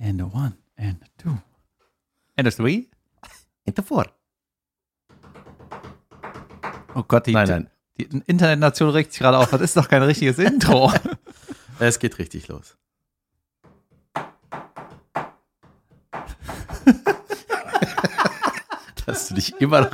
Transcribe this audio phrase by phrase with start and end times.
[0.00, 1.38] And a one, and a two.
[2.36, 2.88] And a three.
[3.66, 4.06] And the four.
[6.94, 7.70] Oh Gott, die, Nein, nein.
[7.98, 9.50] die Internetnation regt sich gerade auf.
[9.50, 10.92] Das ist doch kein richtiges Intro.
[11.78, 12.76] Es geht richtig los.
[19.06, 19.90] Dass du dich immer noch.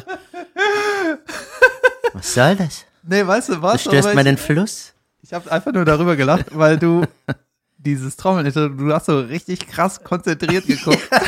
[2.12, 2.84] Was soll das?
[3.02, 3.82] nee, weißt du Du was?
[3.82, 4.92] störst Aber meinen Fluss?
[5.22, 7.04] Ich, ich habe einfach nur darüber gelacht, weil du
[7.86, 11.08] dieses Trommeln, du hast so richtig krass konzentriert geguckt.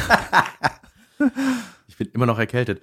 [1.88, 2.80] Ich bin immer noch erkältet.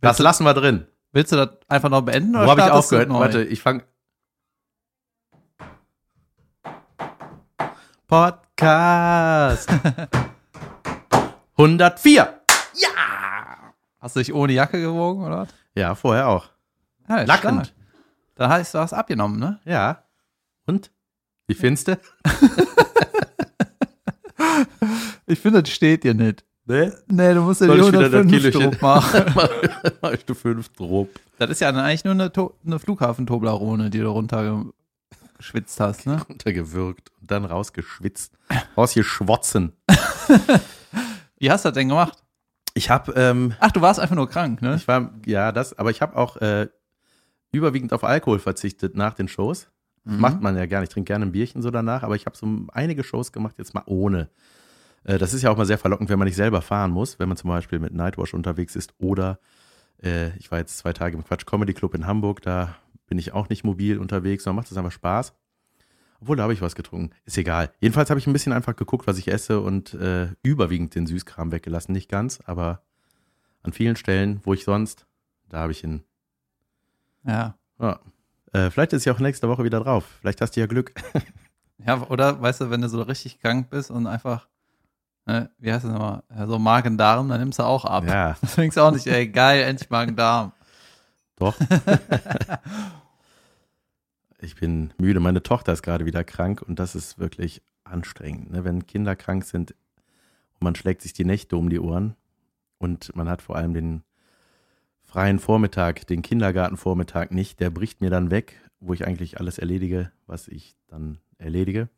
[0.00, 0.84] Das lassen wir drin.
[1.12, 2.34] Willst du das einfach noch beenden?
[2.34, 3.08] Wo habe ich aufgehört?
[3.08, 3.84] Warte, ich fange.
[8.08, 9.70] Podcast
[11.56, 12.40] 104.
[14.00, 15.38] Hast du dich ohne Jacke gewogen, oder?
[15.42, 15.48] was?
[15.76, 16.46] Ja, vorher auch.
[17.08, 17.66] Ja, ist Nackend.
[17.66, 17.78] stark.
[18.34, 19.60] Da heißt, du hast abgenommen, ne?
[19.64, 20.02] Ja.
[20.66, 20.90] Und?
[21.46, 21.98] Wie findest du?
[25.26, 26.44] Ich finde, das steht dir nicht.
[26.66, 26.96] Ne?
[27.08, 29.24] Nee, du musst ja die ich wieder das 105 Kilochen- Druck machen.
[30.02, 31.08] Mach ich du fünf Drop.
[31.38, 36.20] Das ist ja eigentlich nur eine, To- eine Flughafentoblerone, die du runtergeschwitzt hast, ne?
[36.28, 38.34] Runtergewürgt und dann rausgeschwitzt.
[38.76, 39.72] Rausgeschwotzen.
[41.38, 42.18] Wie hast du das denn gemacht?
[42.74, 44.76] Ich habe, ähm, Ach, du warst einfach nur krank, ne?
[44.76, 46.68] ich war, ja, das, aber ich habe auch äh,
[47.50, 49.68] überwiegend auf Alkohol verzichtet nach den Shows.
[50.04, 50.20] Mhm.
[50.20, 50.84] macht man ja gerne.
[50.84, 53.74] Ich trinke gerne ein Bierchen so danach, aber ich habe so einige Shows gemacht, jetzt
[53.74, 54.28] mal ohne.
[55.04, 57.28] Äh, das ist ja auch mal sehr verlockend, wenn man nicht selber fahren muss, wenn
[57.28, 59.38] man zum Beispiel mit Nightwash unterwegs ist oder
[60.02, 63.32] äh, ich war jetzt zwei Tage im Quatsch Comedy Club in Hamburg, da bin ich
[63.32, 65.34] auch nicht mobil unterwegs, sondern macht das einfach Spaß.
[66.20, 67.10] Obwohl, da habe ich was getrunken.
[67.24, 67.72] Ist egal.
[67.80, 71.50] Jedenfalls habe ich ein bisschen einfach geguckt, was ich esse und äh, überwiegend den Süßkram
[71.50, 71.92] weggelassen.
[71.92, 72.82] Nicht ganz, aber
[73.64, 75.06] an vielen Stellen, wo ich sonst,
[75.48, 76.04] da habe ich ihn.
[77.24, 77.56] Ja.
[77.80, 78.00] Ja.
[78.52, 80.04] Äh, vielleicht ist ja auch nächste Woche wieder drauf.
[80.20, 80.92] Vielleicht hast du ja Glück.
[81.84, 84.46] Ja, oder weißt du, wenn du so richtig krank bist und einfach,
[85.26, 88.04] ne, wie heißt das nochmal, so Magen-Darm, dann nimmst du auch ab.
[88.06, 90.52] Ja, Das denkst du auch nicht, ey, geil, endlich Magen-Darm.
[91.36, 91.58] doch.
[94.38, 95.18] ich bin müde.
[95.18, 98.52] Meine Tochter ist gerade wieder krank und das ist wirklich anstrengend.
[98.52, 98.64] Ne?
[98.64, 102.14] Wenn Kinder krank sind und man schlägt sich die Nächte um die Ohren
[102.78, 104.04] und man hat vor allem den
[105.12, 110.10] freien Vormittag, den Kindergartenvormittag nicht, der bricht mir dann weg, wo ich eigentlich alles erledige,
[110.26, 111.90] was ich dann erledige.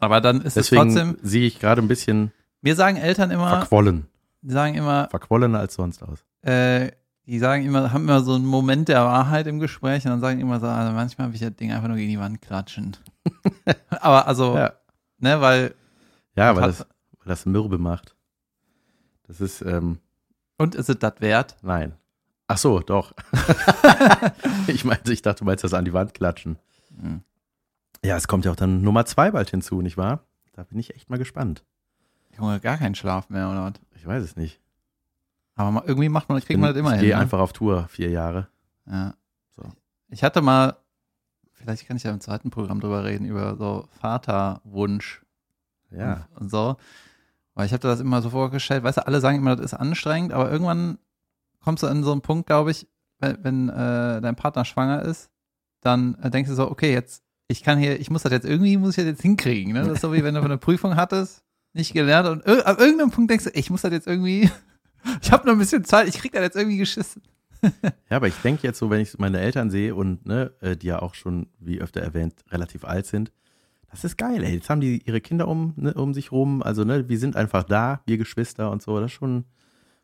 [0.00, 3.48] Aber dann ist Deswegen es trotzdem, sehe ich gerade ein bisschen mir sagen Eltern immer,
[3.48, 4.06] verquollen.
[4.42, 6.24] die sagen immer, Verquollener als sonst aus.
[6.42, 6.90] äh,
[7.26, 10.40] die sagen immer, haben immer so einen Moment der Wahrheit im Gespräch und dann sagen
[10.40, 12.96] immer so, also manchmal will ich das Ding einfach nur gegen die Wand klatschen.
[13.90, 14.72] Aber also, Ja.
[15.18, 15.74] ne, weil,
[16.36, 18.16] Ja, weil das, weil das mürbe macht.
[19.28, 19.98] Das ist, ähm,
[20.56, 21.56] und ist es das wert?
[21.62, 21.92] nein.
[22.48, 23.12] Ach so, doch.
[24.66, 26.58] ich meinte, ich dachte, du meinst das an die Wand klatschen.
[27.00, 27.20] Hm.
[28.02, 30.24] Ja, es kommt ja auch dann Nummer zwei bald hinzu, nicht wahr?
[30.54, 31.64] Da bin ich echt mal gespannt.
[32.36, 33.74] Junge, gar keinen Schlaf mehr, oder was?
[33.96, 34.60] Ich weiß es nicht.
[35.56, 37.06] Aber irgendwie macht man, kriegt man das immer ich hin.
[37.06, 37.20] gehe ne?
[37.20, 38.48] einfach auf Tour, vier Jahre.
[38.86, 39.14] Ja.
[39.56, 39.64] So.
[40.08, 40.76] Ich hatte mal,
[41.52, 45.22] vielleicht kann ich ja im zweiten Programm drüber reden, über so Vaterwunsch
[45.90, 46.28] Ja.
[46.34, 46.76] und, und so.
[47.54, 50.32] Weil ich habe das immer so vorgestellt, weißt du, alle sagen immer, das ist anstrengend,
[50.32, 50.98] aber irgendwann
[51.60, 52.86] kommst du an so einen Punkt, glaube ich,
[53.18, 55.30] wenn, wenn äh, dein Partner schwanger ist,
[55.80, 58.76] dann äh, denkst du so, okay, jetzt, ich kann hier, ich muss das jetzt irgendwie,
[58.76, 59.72] muss ich das jetzt hinkriegen.
[59.72, 59.80] Ne?
[59.80, 61.42] Das ist so wie wenn du eine Prüfung hattest,
[61.72, 64.50] nicht gelernt und ir ab irgendeinem Punkt denkst du, ich muss das jetzt irgendwie,
[65.22, 67.22] ich habe noch ein bisschen Zeit, ich krieg das jetzt irgendwie geschissen.
[68.08, 70.86] Ja, aber ich denke jetzt so, wenn ich meine Eltern sehe und ne, äh, die
[70.86, 73.32] ja auch schon, wie öfter erwähnt, relativ alt sind,
[73.90, 74.54] das ist geil, ey.
[74.54, 76.62] Jetzt haben die ihre Kinder um, ne, um sich rum.
[76.62, 79.00] Also, ne, wir sind einfach da, wir Geschwister und so.
[79.00, 79.44] Das ist schon,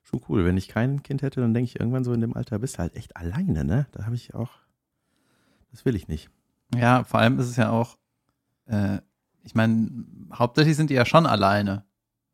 [0.04, 0.44] schon cool.
[0.44, 2.78] Wenn ich kein Kind hätte, dann denke ich irgendwann so in dem Alter, bist du
[2.81, 3.87] halt echt alleine, ne?
[3.92, 4.50] Da habe ich auch,
[5.70, 6.31] das will ich nicht.
[6.75, 7.97] Ja, vor allem ist es ja auch,
[8.66, 8.98] äh,
[9.42, 9.91] ich meine,
[10.34, 11.84] hauptsächlich sind die ja schon alleine,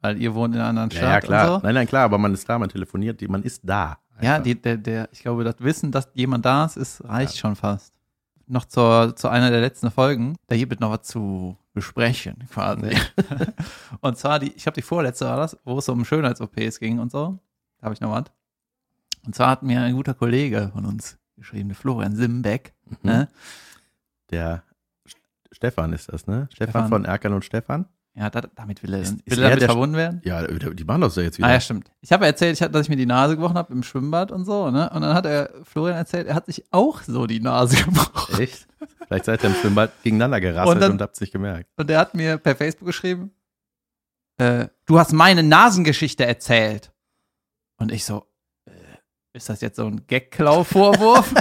[0.00, 1.54] weil ihr wohnt in einer anderen Ja, Stadt ja, klar.
[1.54, 1.66] und so.
[1.66, 3.98] Nein, nein, klar, aber man ist da, man telefoniert, die- man ist da.
[4.22, 4.44] Ja, Einfach.
[4.44, 7.94] die, der, der, ich glaube, das Wissen, dass jemand da ist, ist reicht schon fast.
[8.46, 12.96] Noch zur, zu einer der letzten Folgen, da gibt es noch was zu besprechen, quasi.
[14.00, 17.10] und zwar die, ich glaube, die vorletzte war das, wo es um Schönheits-OPs ging und
[17.10, 17.38] so.
[17.80, 18.24] Da habe ich noch was.
[19.26, 22.96] Und zwar hat mir ein guter Kollege von uns geschrieben, der Florian Simbeck, Mhm.
[23.02, 23.28] ne?
[24.30, 24.62] Der
[25.08, 25.16] St-
[25.52, 26.48] Stefan ist das, ne?
[26.52, 26.88] Stefan, Stefan.
[26.88, 27.86] von Erkan und Stefan.
[28.14, 30.20] Ja, da, damit will er, Ist- will er damit verbunden werden.
[30.24, 31.46] Ja, die machen das ja jetzt wieder.
[31.48, 31.90] Ah ja, stimmt.
[32.00, 34.70] Ich habe erzählt, ich dass ich mir die Nase gebrochen habe im Schwimmbad und so,
[34.70, 34.90] ne?
[34.90, 38.40] Und dann hat er Florian erzählt, er hat sich auch so die Nase gebrochen.
[38.40, 38.66] Echt?
[39.06, 41.70] Vielleicht seid ihr im Schwimmbad gegeneinander gerasselt Und dann- und habt's nicht gemerkt.
[41.76, 43.30] Und er hat mir per Facebook geschrieben,
[44.38, 46.92] äh, du hast meine Nasengeschichte erzählt.
[47.80, 48.24] Und ich so,
[48.66, 48.70] äh,
[49.32, 51.34] ist das jetzt so ein Gag-Klau-Vorwurf?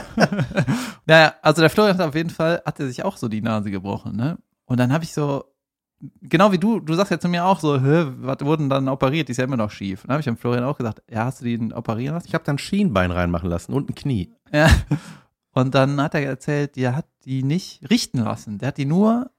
[1.05, 3.69] naja, also der Florian hat auf jeden Fall, hat er sich auch so die Nase
[3.69, 4.39] gebrochen, ne?
[4.65, 5.43] Und dann habe ich so
[6.21, 9.27] genau wie du, du sagst ja zu mir auch so, Hä, was wurden dann operiert?
[9.27, 10.03] Die ist ja immer noch schief.
[10.03, 12.27] Dann habe ich dem Florian auch gesagt, ja, hast du die operieren lassen?
[12.27, 14.33] Ich habe dann Schienbein reinmachen lassen und ein Knie.
[14.51, 14.69] Ja.
[15.51, 18.59] Und dann hat er erzählt, der hat die nicht richten lassen.
[18.59, 19.31] Der hat die nur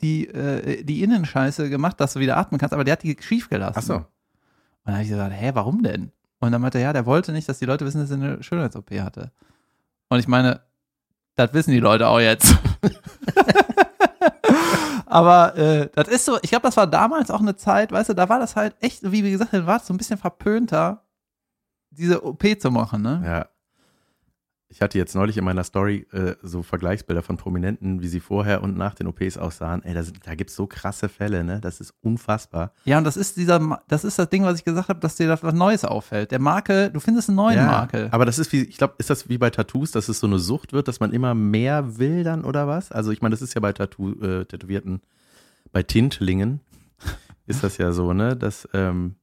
[0.00, 3.48] die, äh, die Innenscheiße gemacht, dass du wieder atmen kannst, aber der hat die schief
[3.48, 3.78] gelassen.
[3.78, 3.94] Ach so.
[3.96, 4.06] Und
[4.84, 6.12] dann habe ich gesagt, hä, warum denn?
[6.42, 8.42] Und dann meinte er, ja, der wollte nicht, dass die Leute wissen, dass er eine
[8.42, 9.30] Schönheits-OP hatte.
[10.08, 10.60] Und ich meine,
[11.36, 12.56] das wissen die Leute auch jetzt.
[15.06, 18.14] Aber äh, das ist so, ich glaube, das war damals auch eine Zeit, weißt du,
[18.14, 21.04] da war das halt echt, wie gesagt haben, war es so ein bisschen verpönter,
[21.90, 23.22] diese OP zu machen, ne?
[23.24, 23.46] Ja.
[24.74, 28.62] Ich hatte jetzt neulich in meiner Story äh, so Vergleichsbilder von Prominenten, wie sie vorher
[28.62, 29.82] und nach den OPs aussahen.
[29.84, 31.60] Ey, da, sind- da gibt's so krasse Fälle, ne?
[31.60, 32.72] Das ist unfassbar.
[32.86, 35.28] Ja, und das ist dieser, das ist das Ding, was ich gesagt habe, dass dir
[35.28, 36.30] da was Neues auffällt.
[36.30, 38.08] Der Makel, du findest einen neuen ja, Makel.
[38.12, 40.38] Aber das ist wie, ich glaube, ist das wie bei Tattoos, dass es so eine
[40.38, 42.90] Sucht wird, dass man immer mehr will dann oder was?
[42.90, 45.02] Also ich meine, das ist ja bei Tattoo, äh, Tätowierten,
[45.70, 46.60] bei Tintlingen
[47.46, 48.36] ist das ja so, ne?
[48.36, 49.16] Dass, ähm,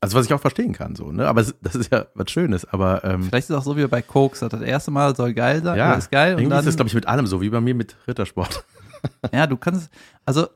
[0.00, 1.28] also was ich auch verstehen kann, so, ne?
[1.28, 3.86] Aber es, das ist ja was Schönes, aber ähm, Vielleicht ist es auch so wie
[3.86, 6.66] bei Koks, das erste Mal soll geil sein, ja, ist geil und irgendwie dann, ist
[6.66, 8.64] das, glaube ich, mit allem so, wie bei mir mit Rittersport.
[9.32, 9.90] ja, du kannst,
[10.24, 10.48] also,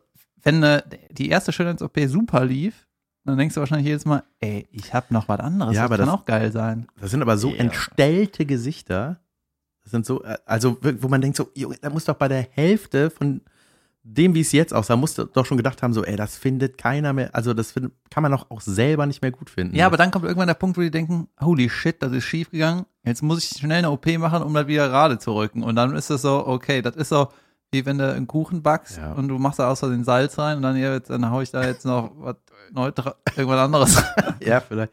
[0.42, 2.86] wenn äh, die erste Schönheits-OP super lief,
[3.24, 6.06] dann denkst du wahrscheinlich jedes Mal, ey, ich habe noch was anderes, Ja, das kann
[6.06, 6.86] das- auch geil sein.
[7.00, 7.56] Das sind aber so Ja.
[7.56, 9.20] entstellte Gesichter.
[9.82, 12.42] Das sind so, äh, also wo man denkt so, Junge, da muss doch bei der
[12.50, 13.40] Hälfte von
[14.06, 16.76] dem, wie es jetzt aussah, musst du doch schon gedacht haben, so, ey, das findet
[16.76, 19.74] keiner mehr, also das find, kann man doch auch selber nicht mehr gut finden.
[19.74, 22.50] Ja, aber dann kommt irgendwann der Punkt, wo die denken, holy shit, das ist schief
[22.50, 25.62] gegangen, jetzt muss ich schnell eine OP machen, um das wieder gerade zu rücken.
[25.62, 27.28] Und dann ist es so, okay, das ist so,
[27.72, 29.12] wie wenn du einen Kuchen backst Ja.
[29.12, 31.50] und du machst da außer den Salz rein und dann, ja, jetzt, dann hau ich
[31.50, 32.36] da jetzt noch was
[32.72, 34.02] neutra irgendwas anderes.
[34.40, 34.92] ja, vielleicht.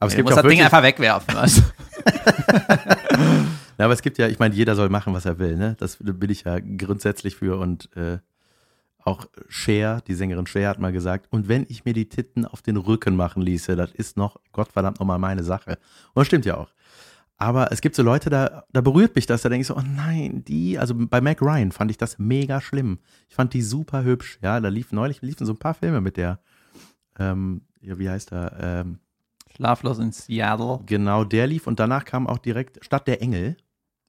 [0.00, 1.36] Aber es du gibt ja das Ding einfach wegwerfen.
[1.36, 1.62] Also.
[3.78, 5.76] ja, aber es gibt ja, ich meine, jeder soll machen, was er will, ne?
[5.78, 8.18] Das bin ich ja grundsätzlich für und äh,
[9.04, 12.62] auch Cher, die Sängerin Cher hat mal gesagt, und wenn ich mir die Titten auf
[12.62, 15.78] den Rücken machen ließe, das ist noch, Gottverdammt nochmal meine Sache.
[16.14, 16.70] Und das stimmt ja auch.
[17.36, 19.82] Aber es gibt so Leute, da, da berührt mich das, da denke ich so, oh
[19.82, 22.98] nein, die, also bei Mac Ryan fand ich das mega schlimm.
[23.30, 26.18] Ich fand die super hübsch, ja, da liefen neulich liefen so ein paar Filme mit
[26.18, 26.40] der,
[27.18, 28.98] ähm, ja, wie heißt er, ähm,
[29.56, 30.80] Schlaflos in Seattle.
[30.84, 33.56] Genau, der lief und danach kam auch direkt Stadt der Engel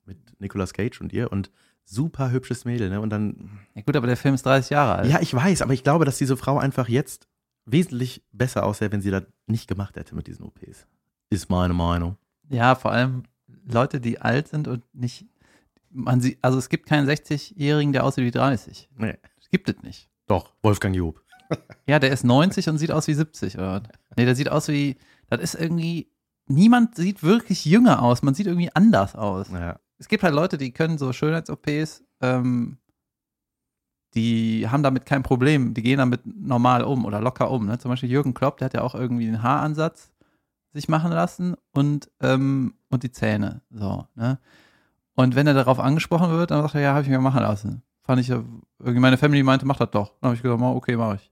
[0.06, 1.52] mit Nicolas Cage und ihr und
[1.86, 3.02] super hübsches Mädel, ne?
[3.02, 5.10] Und dann, Ja gut, aber der Film ist 30 Jahre alt.
[5.12, 7.28] ja, ich weiß, aber ich glaube, dass diese Frau einfach jetzt
[7.66, 10.88] wesentlich besser aussähe, wenn sie das nicht gemacht hätte mit diesen OPs.
[11.30, 12.18] Ist meine Meinung.
[12.50, 13.24] Ja, vor allem
[13.70, 15.26] Leute, die alt sind und nicht,
[15.90, 18.90] man sieht, also es gibt keinen 60-Jährigen, der aussieht wie 30.
[18.98, 19.18] Nee.
[19.38, 20.10] Das gibt es nicht.
[20.28, 21.22] Doch, Wolfgang Job.
[21.86, 23.84] Ja, der ist 90 und sieht aus wie 70, oder?
[24.16, 24.96] Nee, der sieht aus wie,
[25.30, 26.10] das ist irgendwie,
[26.48, 29.50] niemand sieht wirklich jünger aus, man sieht irgendwie anders aus.
[29.50, 29.78] Ja.
[30.02, 32.80] Es gibt halt Leute, die können so Schönheits-OPs, ähm,
[34.16, 37.68] die haben damit kein Problem, die gehen damit normal um oder locker um.
[37.68, 37.78] Ne?
[37.78, 40.12] Zum Beispiel Jürgen Klopp, der hat ja auch irgendwie einen Haaransatz
[40.74, 43.62] sich machen lassen und, ähm, und die Zähne.
[43.70, 44.40] So, ne?
[45.14, 47.84] Und wenn er darauf angesprochen wird, dann sagt er, ja, habe ich mir machen lassen.
[48.02, 50.16] Fand ich, irgendwie meine Family meinte, mach das doch.
[50.20, 51.32] Dann habe ich gesagt, "Ma, okay, mache ich.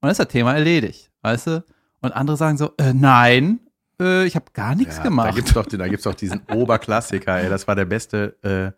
[0.00, 1.64] Und dann ist das Thema erledigt, weißt du?
[2.00, 3.60] Und andere sagen so, äh, nein,
[4.00, 5.28] äh, ich habe gar nichts Ja, gemacht.
[5.28, 7.48] Da gibt's doch, da gibt's doch diesen Oberklassiker, ey.
[7.48, 8.72] Das war der beste äh,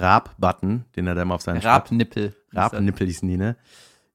[0.00, 2.34] Rap-Button, den er da mal auf seinen Rabnippel.
[2.52, 3.56] Rabnippel hießen die, ne?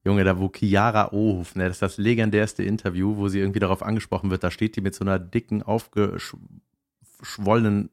[0.04, 3.82] Junge, da wo Chiara Ohof, ne, das ist das legendärste Interview, wo sie irgendwie darauf
[3.82, 7.90] angesprochen wird, da steht die mit so einer dicken, aufgeschwollenen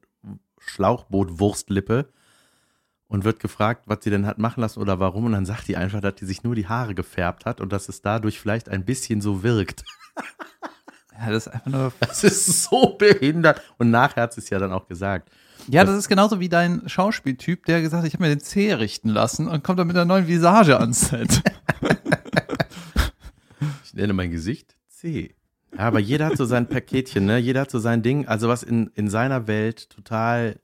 [0.60, 2.08] Schlauchbootwurstlippe
[3.08, 5.25] und wird gefragt, was sie denn hat machen lassen oder warum.
[5.25, 7.89] Und dann sagt die einfach, dass die sich nur die Haare gefärbt hat und dass
[7.89, 9.84] es dadurch vielleicht ein bisschen so wirkt.
[11.20, 11.93] Ja, das ist einfach nur.
[12.00, 13.62] Das ist so behindert.
[13.77, 15.29] Und nachher hat sie es ja dann auch gesagt.
[15.70, 18.74] Ja, das ist genauso wie dein Schauspieltyp, der gesagt hat, ich habe mir den Zeh
[18.74, 21.41] richten lassen und kommt dann mit einer neuen Visage ans Set.
[23.86, 25.36] Ich nenne mein Gesicht C.
[25.77, 27.38] Ja, aber jeder hat so sein Paketchen, ne?
[27.38, 30.60] Jeder hat so sein Ding, also was in, in seiner Welt total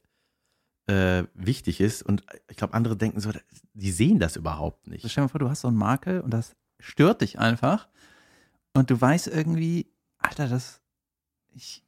[0.87, 2.01] äh, wichtig ist.
[2.03, 3.29] Und ich glaube, andere denken so,
[3.73, 5.01] die sehen das überhaupt Also nicht.
[5.11, 7.87] stell dir mal vor, du hast so einen Makel und das stört dich einfach.
[8.73, 10.81] Und du weißt irgendwie, Alter, das,
[11.53, 11.83] ich,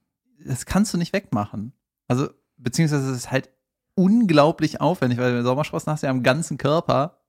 [0.46, 1.74] das kannst du nicht wegmachen.
[2.08, 3.50] Also, beziehungsweise es ist halt
[3.96, 7.20] unglaublich aufwendig, weil du Sommersprossen hast du ja am ganzen Körper.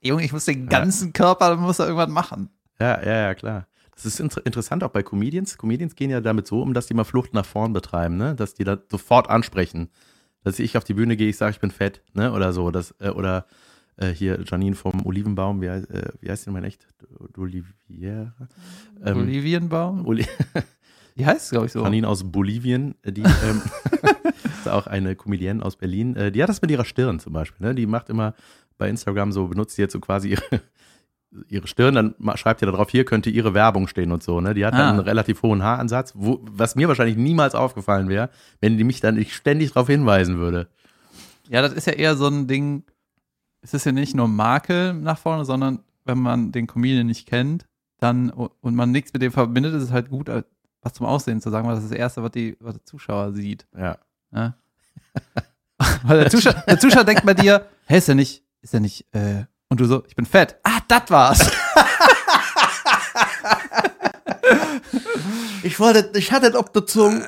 [0.00, 0.80] Junge, ich muss den Ja.
[0.80, 2.50] ganzen Körper, dann muss er irgendwas machen.
[2.78, 3.66] Ja, ja, ja, klar.
[3.94, 5.56] Das ist inter interessant auch bei Comedians.
[5.56, 8.34] Comedians gehen ja damit so um, dass die mal Flucht nach vorn betreiben, ne?
[8.34, 9.88] Dass die da sofort ansprechen.
[10.42, 12.32] Dass ich auf die Bühne gehe, ich sage, ich bin fett, ne?
[12.32, 12.70] Oder so.
[12.72, 13.46] Das, äh, oder
[13.96, 16.86] äh, hier Janine vom Olivenbaum, wie, heißt- äh, wie heißt die mein echt?
[17.36, 18.34] Olivier?
[19.04, 20.06] Ähm, Olivienbaum?
[20.06, 20.26] Oli
[21.16, 21.82] Die heißt es, glaube ich, so.
[21.84, 23.62] Janine aus Bolivien, äh, die ähm,
[24.58, 26.16] ist auch eine Comedienne aus Berlin.
[26.16, 27.64] Äh, die hat das mit ihrer Stirn zum Beispiel.
[27.66, 27.74] Ne?
[27.74, 28.34] Die macht immer
[28.78, 30.42] bei Instagram so, benutzt die jetzt so quasi ihre,
[31.48, 34.54] ihre Stirn, dann schreibt ihr da drauf, hier könnte ihre Werbung stehen und so, ne?
[34.54, 34.90] Die hat dann Ah.
[34.90, 39.14] einen relativ hohen Haaransatz, wo, was mir wahrscheinlich niemals aufgefallen wäre, wenn die mich dann
[39.14, 40.66] nicht ständig darauf hinweisen würde.
[41.48, 42.82] Ja, das ist ja eher so ein Ding,
[43.64, 47.66] es ist ja nicht nur Makel nach vorne, sondern wenn man den Comedian nicht kennt,
[47.98, 50.42] dann und man nichts mit dem verbindet, ist es halt gut, äh,
[50.82, 53.32] was zum Aussehen zu sagen, weil das ist das Erste, was, die, was der Zuschauer
[53.32, 53.66] sieht.
[53.76, 53.96] Ja.
[54.32, 54.54] Ja?
[56.02, 59.06] weil der Zuschauer, der Zuschauer denkt bei dir, hä, ist er nicht, ist er nicht,
[59.14, 60.56] äh, und du so, ich bin fett.
[60.62, 61.50] Ah, das war's.
[65.62, 67.26] Ich wollte, ich hatte auf der Zunge.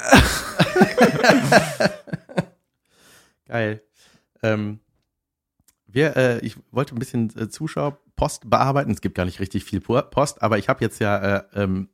[3.49, 3.83] Geil.
[4.43, 4.81] Ähm,
[5.97, 8.93] wir, äh, ich wollte ein bisschen äh, Zuschauerpost bearbeiten.
[8.93, 11.89] Es gibt gar nicht richtig viel Po- Post, aber ich habe jetzt ja äh, ähm,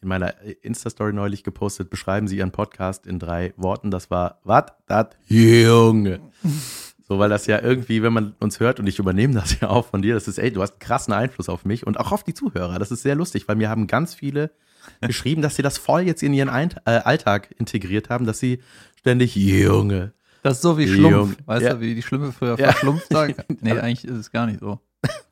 [0.00, 3.92] in meiner Insta-Story neulich gepostet, beschreiben Sie Ihren Podcast in drei Worten.
[3.92, 4.64] Das war, was?
[4.86, 6.20] Das Junge.
[7.08, 9.86] So, weil das ja irgendwie, wenn man uns hört, und ich übernehme das ja auch
[9.88, 12.22] von dir, das ist, ey, du hast einen krassen Einfluss auf mich und auch auf
[12.24, 12.78] die Zuhörer.
[12.78, 14.50] Das ist sehr lustig, weil mir haben ganz viele
[15.02, 18.62] geschrieben, dass sie das voll jetzt in ihren äh, Alltag integriert haben, dass sie
[18.98, 20.14] ständig Junge.
[20.42, 21.10] Das ist so wie Jung.
[21.10, 21.36] Schlumpf.
[21.46, 21.74] Weißt Ja.
[21.74, 22.72] du, wie die Schlümpfe früher Ja.
[22.72, 23.34] verschlumpft sagen?
[23.60, 24.80] Nee, eigentlich ist es gar nicht so.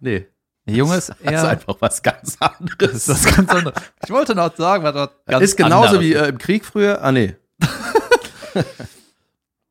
[0.01, 0.27] Nee,
[0.67, 1.49] Der Junge ist das ist eher.
[1.49, 2.93] einfach was ganz Das anderes.
[2.93, 3.75] ist was ganz anderes.
[4.05, 7.03] Ich wollte noch sagen, was ganz ist genauso anderes wie äh, im Krieg früher.
[7.03, 7.35] Ah, nee.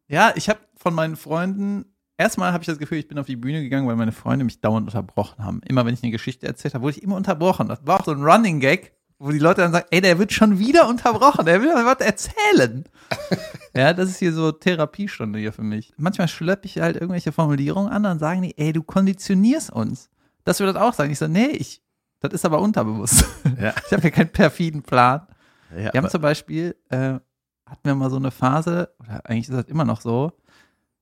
[0.08, 1.86] Ja, ich habe von meinen Freunden,
[2.18, 4.60] erstmal habe ich das Gefühl, ich bin auf die Bühne gegangen, weil meine Freunde mich
[4.60, 5.62] dauernd unterbrochen haben.
[5.68, 7.68] Immer wenn ich eine Geschichte erzählt habe, wurde ich immer unterbrochen.
[7.68, 10.32] Das war auch so ein Running Gag, wo die Leute dann sagen, ey, der wird
[10.32, 12.86] schon wieder unterbrochen, der will was erzählen.
[13.76, 15.94] ja, das ist hier so Therapiestunde hier für mich.
[15.98, 20.10] Manchmal schleppe ich halt irgendwelche Formulierungen an, dann sagen die, ey, du konditionierst uns.
[20.46, 21.12] Dass wir das auch sagen.
[21.12, 21.84] Ich so, nee, ich,
[22.22, 23.26] das ist aber unterbewusst.
[23.62, 23.74] Ja.
[23.86, 25.28] Ich habe hier keinen perfiden Plan.
[25.72, 27.20] Ja, Wir haben zum Beispiel, äh,
[27.66, 30.32] hatten wir mal so eine Phase, oder eigentlich ist das immer noch so,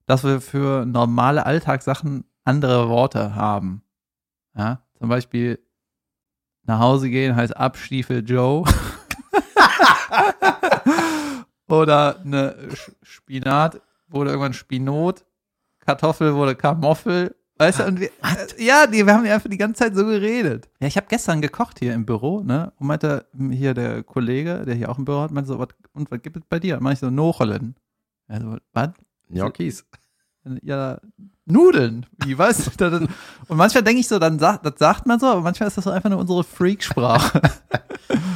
[0.07, 3.83] dass wir für normale Alltagssachen andere Worte haben.
[4.57, 5.59] Ja, zum Beispiel
[6.67, 8.63] nach Hause gehen heißt Abstiefel Joe.
[11.69, 12.55] Oder eine
[13.01, 15.25] Spinat wurde irgendwann Spinot,
[15.79, 17.35] Kartoffel wurde Kamoffel.
[17.57, 20.05] Weißt du, und wir, äh, ja, die, wir haben ja einfach die ganze Zeit so
[20.05, 20.69] geredet.
[20.79, 22.71] Ja, ich habe gestern gekocht hier im Büro, ne?
[22.77, 26.11] Und meinte hier der Kollege, der hier auch im Büro hat, meinte so, was, und
[26.11, 26.77] was gibt es bei dir?
[26.77, 27.75] Und meinte ich so, Nochelen.
[28.27, 28.89] Also, was?
[29.29, 29.85] Gnocchis.
[30.61, 30.99] Ja,
[31.49, 32.05] Nudeln.
[32.23, 33.09] Wie ist, und
[33.57, 35.91] manchmal denke ich so, dann sagt, das sagt man so, aber manchmal ist das so
[35.91, 37.41] einfach nur unsere Freaksprache.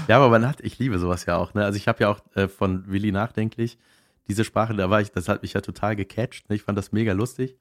[0.08, 1.54] Ja, aber man hat, ich liebe sowas ja auch.
[1.54, 1.64] Ne?
[1.64, 3.78] Also ich habe ja auch äh, von Willi nachdenklich
[4.28, 6.50] diese Sprache, da war ich, das hat mich ja total gecatcht.
[6.50, 6.56] Ne?
[6.56, 7.58] Ich fand das mega lustig.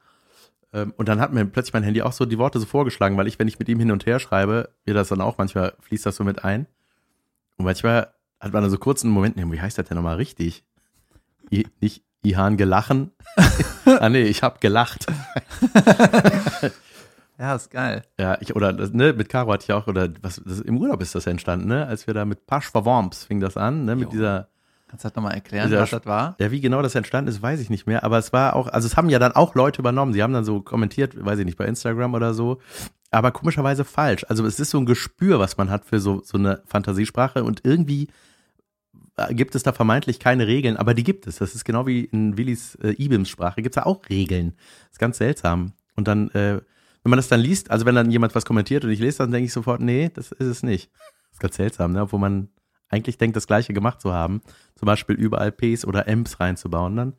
[0.72, 3.26] Ähm, und dann hat mir plötzlich mein Handy auch so die Worte so vorgeschlagen, weil
[3.26, 6.06] ich, wenn ich mit ihm hin und her schreibe, mir das dann auch manchmal fließt
[6.06, 6.66] das so mit ein.
[7.56, 10.16] Und manchmal hat man dann so kurz einen Moment, nee, wie heißt das denn nochmal
[10.16, 10.64] richtig?
[11.52, 13.12] I, nicht Ihan gelachen.
[13.86, 15.06] ah nee, ich hab gelacht.
[17.38, 18.02] ja, ist geil.
[18.18, 21.14] Ja, ich, oder ne, mit Caro hatte ich auch, oder was, das, im Urlaub ist
[21.14, 21.86] das entstanden, ne?
[21.86, 23.96] Als wir da mit Pasch Verworms fing das an, ne?
[23.96, 24.10] Mit Jo.
[24.10, 24.48] dieser,
[24.88, 26.34] Kannst du das nochmal erklären, Dieser was das war?
[26.40, 28.02] ja, wie genau das entstanden ist, weiß ich nicht mehr.
[28.02, 30.12] Aber es war auch, also es haben ja dann auch Leute übernommen.
[30.12, 32.60] Sie haben dann so kommentiert, weiß ich nicht, bei Instagram oder so.
[33.12, 34.26] Aber komischerweise falsch.
[34.28, 37.64] Also es ist so ein Gespür, was man hat für so, so eine Fantasiesprache und
[37.64, 38.08] irgendwie
[39.28, 41.36] gibt es da vermeintlich keine Regeln, aber die gibt es.
[41.36, 44.54] Das ist genau wie in Willis äh, Ibims-Sprache, gibt es da auch Regeln.
[44.84, 45.72] Das ist ganz seltsam.
[45.96, 46.60] Und dann, äh,
[47.02, 49.30] wenn man das dann liest, also wenn dann jemand was kommentiert und ich lese, dann
[49.30, 50.90] denke ich sofort, nee, das ist es nicht.
[50.92, 52.02] Das ist ganz seltsam, ne?
[52.02, 52.48] Obwohl man
[52.88, 54.42] eigentlich denkt, das Gleiche gemacht zu haben.
[54.74, 57.12] Zum Beispiel überall Ps oder Ms reinzubauen dann.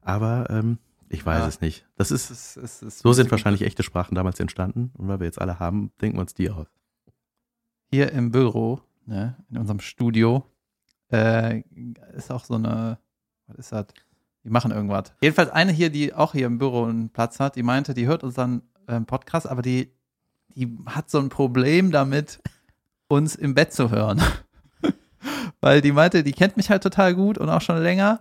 [0.00, 0.78] Aber ähm,
[1.08, 1.48] ich weiß Ja.
[1.48, 1.86] es nicht.
[1.96, 4.90] Das ist, Es ist, es ist so sind wahrscheinlich echte Sprachen damals entstanden.
[4.94, 6.66] Und weil wir jetzt alle haben, denken wir uns die aus.
[7.90, 10.44] hier im Büro, ne, in unserem Studio,
[11.12, 11.62] äh,
[12.16, 12.98] ist auch so eine,
[13.46, 13.86] was ist das?
[14.44, 15.12] Die machen irgendwas.
[15.20, 18.24] Jedenfalls eine hier, die auch hier im Büro einen Platz hat, die meinte, die hört
[18.24, 19.92] unseren ähm, Podcast, aber die,
[20.48, 22.40] die hat so ein Problem damit,
[23.08, 24.20] uns im Bett zu hören.
[25.60, 28.20] Weil die meinte, die kennt mich halt total gut und auch schon länger.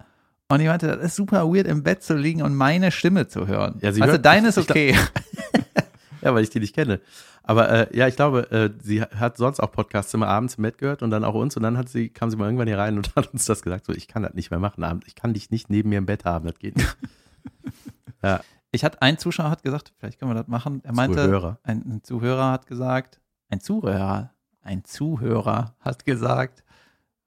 [0.49, 3.47] Und die meinte, das ist super weird, im Bett zu liegen und meine Stimme zu
[3.47, 3.79] hören.
[3.81, 4.95] Ja, sie du, hört- deine ist okay.
[6.21, 7.01] Ja, weil ich die nicht kenne.
[7.43, 10.77] Aber äh, ja, ich glaube, äh, sie hat sonst auch Podcasts immer abends im Bett
[10.77, 11.57] gehört und dann auch uns.
[11.57, 13.85] Und dann hat sie, kam sie mal irgendwann hier rein und hat uns das gesagt:
[13.85, 15.07] so, ich kann das nicht mehr machen abends.
[15.07, 16.97] Ich kann dich nicht neben mir im Bett haben, das geht nicht.
[18.23, 20.81] ja, Ich hatte, ein Zuschauer hat gesagt, vielleicht können wir das machen.
[20.83, 21.59] Er meinte, Zuhörer.
[21.63, 26.63] Ein, ein Zuhörer hat gesagt, ein Zuhörer, ein Zuhörer hat gesagt,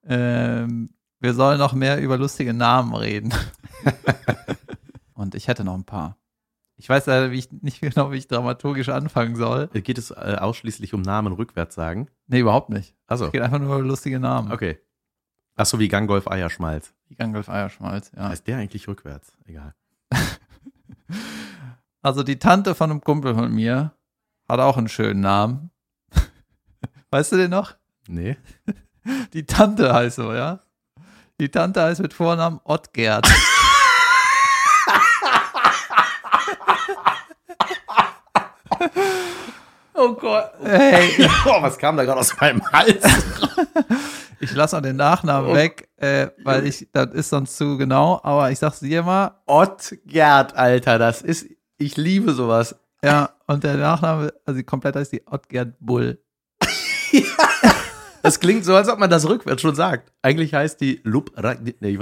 [0.07, 3.33] ähm, wir sollen noch mehr über lustige Namen reden.
[5.15, 6.17] Und ich hätte noch ein paar.
[6.85, 9.71] Ich weiß leider wie ich, nicht genau, wie ich dramaturgisch anfangen soll.
[9.73, 12.09] Äh, Geht es äh, ausschließlich um Namen rückwärts sagen?
[12.27, 12.95] Nee, überhaupt nicht.
[13.07, 14.53] Also, Es geht einfach nur um lustige Namen.
[14.53, 14.79] okay.
[15.57, 16.93] Ach so, wie Gangolf Eierschmalz.
[17.09, 18.29] Wie Gangolf Eierschmalz, ja.
[18.29, 19.33] Heißt der eigentlich rückwärts?
[19.47, 19.75] Egal.
[22.03, 23.93] Also die Tante von einem Kumpel von mir
[24.47, 25.71] hat auch einen schönen Namen.
[27.11, 27.77] Weißt du den noch?
[28.09, 28.37] Nee.
[29.33, 30.61] Die Tante heißt so, ja?
[31.41, 33.27] Die Tante heißt mit Vornamen Ottgerd.
[39.97, 40.51] Oh Gott.
[40.61, 41.11] Hey,
[41.47, 43.05] Oh, was kam da gerade aus meinem Hals?
[44.41, 45.55] ich lasse auch den Nachnamen Oh.
[45.55, 50.57] weg, äh, weil ich, das ist sonst zu genau, aber ich sag's dir mal, Ottgerd,
[50.57, 51.47] Alter, das ist,
[51.79, 52.75] ich liebe sowas.
[53.05, 56.19] ja, und der Nachname, also komplett heißt die Ottgerd Bull.
[58.23, 60.11] Das klingt so, als ob man das rückwärts schon sagt.
[60.23, 61.31] Eigentlich heißt die Lup.
[61.81, 61.99] Nee,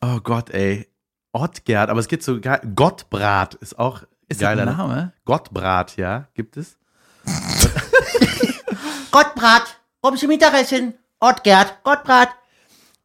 [0.00, 0.88] oh Gott, ey.
[1.32, 2.60] Ottgerd, aber es geht so geil.
[2.74, 5.12] Gottbrat ist auch Ist das geiler ein Name?
[5.24, 6.78] Gottbrat, ja, gibt es.
[9.10, 10.94] Gottbrat, oben zum Mittagessen.
[11.18, 12.28] Ottgerd, Gottbrat.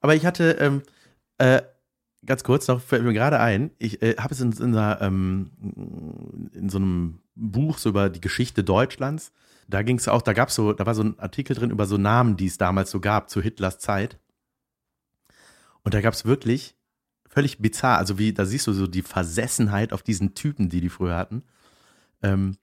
[0.01, 0.83] Aber ich hatte, ähm,
[1.37, 1.61] äh,
[2.25, 5.51] ganz kurz noch, fällt mir gerade ein, ich äh, habe es in, in, einer, ähm,
[6.53, 9.31] in so einem Buch so über die Geschichte Deutschlands,
[9.67, 11.85] da ging es auch, da gab es so, da war so ein Artikel drin über
[11.85, 14.19] so Namen, die es damals so gab, zu Hitlers Zeit.
[15.83, 16.75] Und da gab es wirklich
[17.33, 20.89] völlig bizarr, also wie, da siehst du so die Versessenheit auf diesen Typen, die die
[20.89, 21.43] früher hatten.
[22.21, 22.57] Ähm,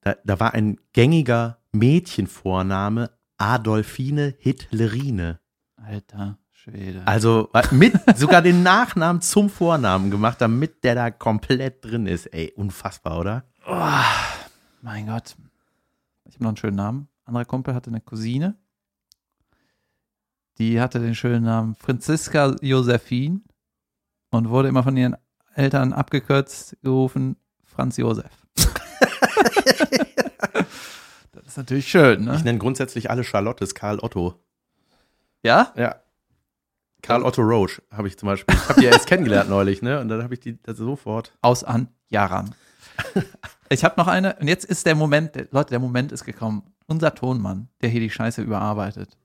[0.00, 5.40] da, da war ein gängiger Mädchenvorname Adolfine Hitlerine.
[5.76, 7.02] Alter Schwede.
[7.06, 12.26] Also mit sogar den Nachnamen zum Vornamen gemacht, damit der da komplett drin ist.
[12.26, 13.44] Ey, unfassbar, oder?
[13.66, 13.90] Oh,
[14.80, 15.36] mein Gott.
[16.24, 17.08] Ich habe noch einen schönen Namen.
[17.26, 18.56] Anderer Kumpel hatte eine Cousine.
[20.58, 23.40] Die hatte den schönen Namen Franziska Josephine
[24.36, 25.16] und wurde immer von ihren
[25.54, 28.30] Eltern abgekürzt gerufen Franz Josef.
[31.32, 32.42] das ist natürlich schön, Ich ne?
[32.44, 34.34] nenne grundsätzlich alle Charlottes Karl Otto.
[35.42, 35.72] Ja?
[35.76, 35.96] Ja.
[37.02, 38.54] Karl Otto Roche habe ich zum Beispiel.
[38.54, 40.00] Ich habe die ja erst kennengelernt neulich, ne?
[40.00, 41.32] Und dann habe ich die sofort.
[41.40, 42.54] Aus an Jaran.
[43.68, 46.62] Ich habe noch eine, und jetzt ist der Moment, Leute, der Moment ist gekommen.
[46.86, 49.16] Unser Tonmann, der hier die Scheiße überarbeitet.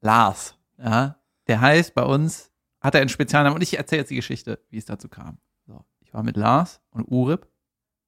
[0.00, 4.16] Lars, ja, der heißt bei uns, hat er einen Spezialnamen, und ich erzähle jetzt die
[4.16, 5.38] Geschichte, wie es dazu kam.
[5.66, 7.46] So, ich war mit Lars und Urip,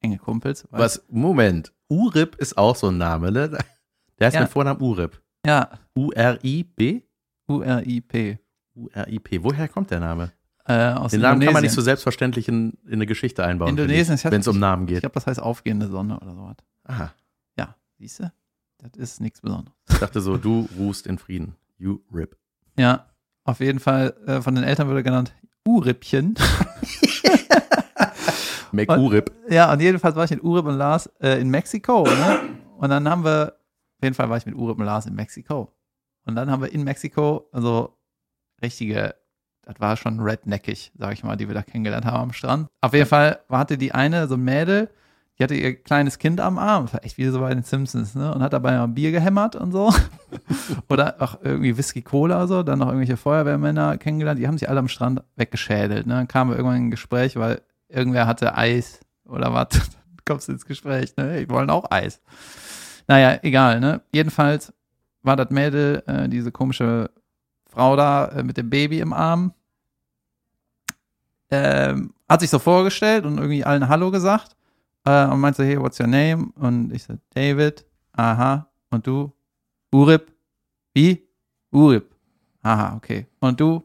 [0.01, 0.66] enge Kumpels.
[0.71, 1.05] Was?
[1.09, 1.73] Moment.
[1.88, 3.49] Urip ist auch so ein Name, ne?
[4.19, 4.43] Der heißt Ja.
[4.43, 5.21] mit Vornamen Urip.
[5.47, 7.03] Ja, U-R-I-B?
[7.49, 8.38] U-R-I-P.
[8.75, 9.43] U-R-I-P.
[9.43, 10.33] Woher kommt der Name?
[10.66, 13.71] Äh, aus Den Namen kann man nicht so selbstverständlich in, in eine Geschichte einbauen.
[13.71, 15.01] Indonesien, ich Wenn es um Namen Ich geht.
[15.01, 16.57] glaube, das heißt aufgehende Sonne oder sowas.
[16.85, 17.14] Aha.
[17.57, 18.31] Ja, siehst du?
[18.77, 19.75] Das ist nichts Besonderes.
[19.88, 21.57] Ich dachte so, du ruhst in Frieden.
[21.79, 22.37] You rip.
[22.79, 23.07] Ja,
[23.49, 25.35] auf jeden Fall, äh, von den Eltern wurde genannt
[25.67, 26.35] Urippchen.
[28.73, 29.33] Mac Urip.
[29.49, 32.41] Ja, und jedenfalls war ich mit Urip und Lars äh, in Mexiko, ne?
[32.77, 35.75] Und dann haben wir, auf jeden Fall war ich mit Urip und Lars in Mexiko.
[36.27, 37.97] Und dann haben wir in Mexiko, also
[38.63, 39.15] richtige,
[39.63, 42.69] das war schon redneckig, sag ich mal, die wir da kennengelernt haben am Strand.
[42.83, 44.91] Auf jeden Fall hatte die eine, so ein Mädel,
[45.38, 48.16] die hatte ihr kleines Kind am Arm, das war echt wie so bei den Simpsons,
[48.16, 48.35] ne?
[48.35, 49.94] Und hat dabei mal Bier gehämmert und so.
[50.88, 54.81] oder auch irgendwie Whisky Cola so, dann noch irgendwelche Feuerwehrmänner kennengelernt, die haben sich alle
[54.81, 56.14] am Strand weggeschädelt, ne?
[56.14, 59.68] Dann kamen wir irgendwann in ein Gespräch, weil irgendwer hatte Eis oder was.
[59.68, 59.83] Dann
[60.24, 61.38] kommst du ins Gespräch, ne?
[61.38, 62.20] Die wollen auch Eis.
[63.07, 64.01] Naja, egal, ne?
[64.12, 64.72] Jedenfalls
[65.22, 67.11] war das Mädel, äh, diese komische
[67.70, 69.55] Frau da äh, mit dem Baby im Arm,
[71.51, 74.58] ähm, hat sich so vorgestellt und irgendwie allen Hallo gesagt
[75.09, 76.51] äh, und meinte, hey, what's your name?
[76.57, 78.68] Und ich so, David, aha.
[78.90, 79.33] Und du?
[79.92, 80.33] Urip?
[80.94, 81.27] Wie?
[81.73, 82.14] Urip.
[82.62, 83.27] Aha, okay.
[83.40, 83.83] Und du?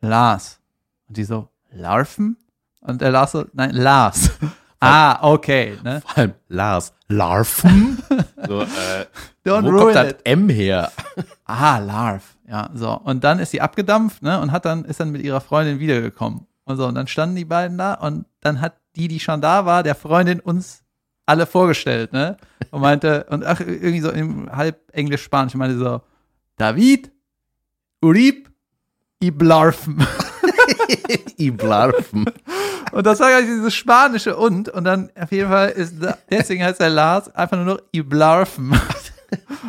[0.00, 0.60] Lars.
[1.08, 2.36] Und die so, Larven?
[2.80, 4.30] Und der Lars so, nein, Lars.
[4.80, 5.78] ah, okay.
[5.82, 6.00] Ne?
[6.00, 6.92] Vor allem Lars.
[7.08, 8.02] Larven?
[8.46, 9.06] so, äh,
[9.44, 10.20] Don't wo kommt das it.
[10.24, 10.90] M her?
[11.46, 12.38] Ah, Larv.
[12.48, 12.90] Ja, so.
[12.92, 16.46] Und dann ist sie abgedampft, ne, und hat dann, ist dann mit ihrer Freundin wiedergekommen.
[16.64, 19.66] Und so, und dann standen die beiden da und dann hat die, die schon da
[19.66, 20.82] war, der Freundin uns
[21.26, 22.36] alle vorgestellt, ne?
[22.70, 26.02] Und meinte, und ach, irgendwie so im halb Englisch-Spanisch, meinte so,
[26.56, 27.10] David,
[28.02, 28.50] Urib,
[29.22, 30.06] Iblarfen.
[31.38, 32.26] Iblarven.
[32.92, 36.62] Und das war gleich dieses spanische und, und dann auf jeden Fall ist, da, deswegen
[36.62, 38.78] heißt der Lars einfach nur noch Iblarfen.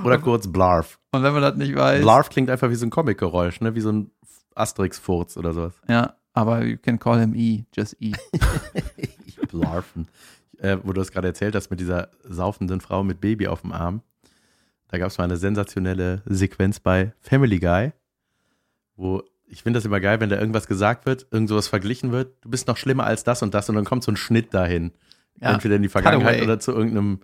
[0.04, 1.00] Oder kurz Blarf.
[1.12, 3.74] Und wenn man das nicht weiß, Blarf klingt einfach wie so ein Comic-Geräusch, ne?
[3.74, 4.12] Wie so ein
[4.54, 5.74] Asterix-Furz oder sowas.
[5.88, 8.12] ja, aber you can call him E, just E.
[9.60, 10.08] Blarfen.
[10.60, 13.74] Äh, wo du das gerade erzählt hast mit dieser saufenden Frau mit Baby auf dem
[13.74, 14.02] Arm.
[14.88, 17.92] Da gab es mal eine sensationelle Sequenz bei Family Guy,
[18.96, 22.34] wo ich finde das immer geil, wenn da irgendwas gesagt wird, irgend sowas verglichen wird.
[22.42, 24.92] Du bist noch schlimmer als das und das und dann kommt so ein Schnitt dahin.
[25.40, 25.54] Ja.
[25.54, 27.20] Entweder in die Vergangenheit oder zu irgendeinem,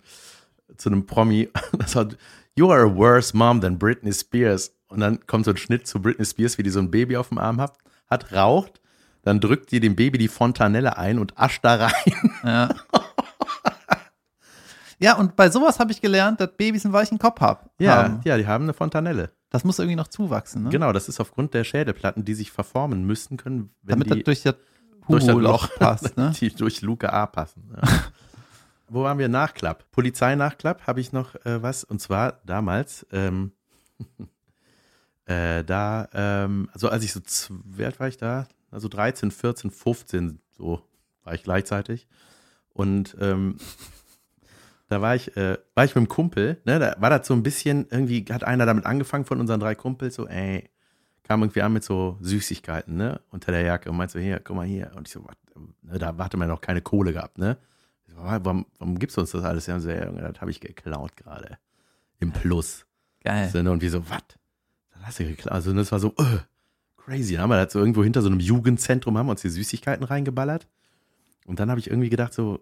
[0.76, 1.48] zu einem Promi.
[1.78, 2.16] Das hat,
[2.54, 4.74] you are a worse mom than Britney Spears.
[4.88, 7.30] Und dann kommt so ein Schnitt zu Britney Spears, wie die so ein Baby auf
[7.30, 8.80] dem Arm hat, hat raucht,
[9.22, 12.30] dann drückt die dem Baby die Fontanelle ein und ascht da rein.
[12.44, 12.68] Ja.
[14.98, 18.20] Ja, und bei sowas habe ich gelernt, dass Babys einen weichen Kopf hab, Ja, haben.
[18.24, 19.32] ja, die haben eine Fontanelle.
[19.50, 20.68] Das muss irgendwie noch zuwachsen, ne?
[20.70, 24.24] Genau, das ist aufgrund der Schädelplatten, die sich verformen müssen können, wenn Damit die das
[24.24, 24.54] durch das
[25.08, 26.32] durch das Hugo-Loch passt, ne?
[26.40, 27.74] die durch Luke A passen.
[27.76, 27.88] Ja.
[28.88, 29.28] Wo waren wir?
[29.28, 29.90] Nachklapp.
[29.90, 31.82] Polizeinachklapp habe ich noch äh, was.
[31.82, 33.50] Und zwar damals, ähm,
[35.26, 37.20] äh, da, ähm, also als ich so,
[37.64, 38.46] wie alt war ich da?
[38.72, 40.82] Also 13, 14, 15, so
[41.24, 42.08] war ich gleichzeitig.
[42.70, 43.56] Und ähm,
[44.88, 47.42] da war ich, äh, war ich mit einem Kumpel, ne, da war das so ein
[47.42, 50.70] bisschen, irgendwie hat einer damit angefangen von unseren drei Kumpels, so, ey,
[51.22, 54.56] kam irgendwie an mit so Süßigkeiten, ne, unter der Jacke und meinte so, hier, guck
[54.56, 54.90] mal hier.
[54.96, 55.36] Und ich so, was,
[55.82, 57.58] ne, da hatte man noch keine Kohle gehabt, ne.
[58.06, 59.66] So, warum, warum gibst du uns das alles?
[59.66, 61.58] Ja, und so, Junge, das habe ich geklaut gerade.
[62.20, 62.86] Im Plus.
[63.22, 63.48] Geil.
[63.50, 64.22] So, ne, Und wir so, was?
[64.92, 65.52] Das hast du geklaut.
[65.52, 66.38] Also, das war so, äh,
[67.04, 67.34] crazy.
[67.34, 70.04] Dann haben wir das so irgendwo hinter so einem Jugendzentrum, haben wir uns die Süßigkeiten
[70.04, 70.66] reingeballert.
[71.46, 72.60] Und dann habe ich irgendwie gedacht, so,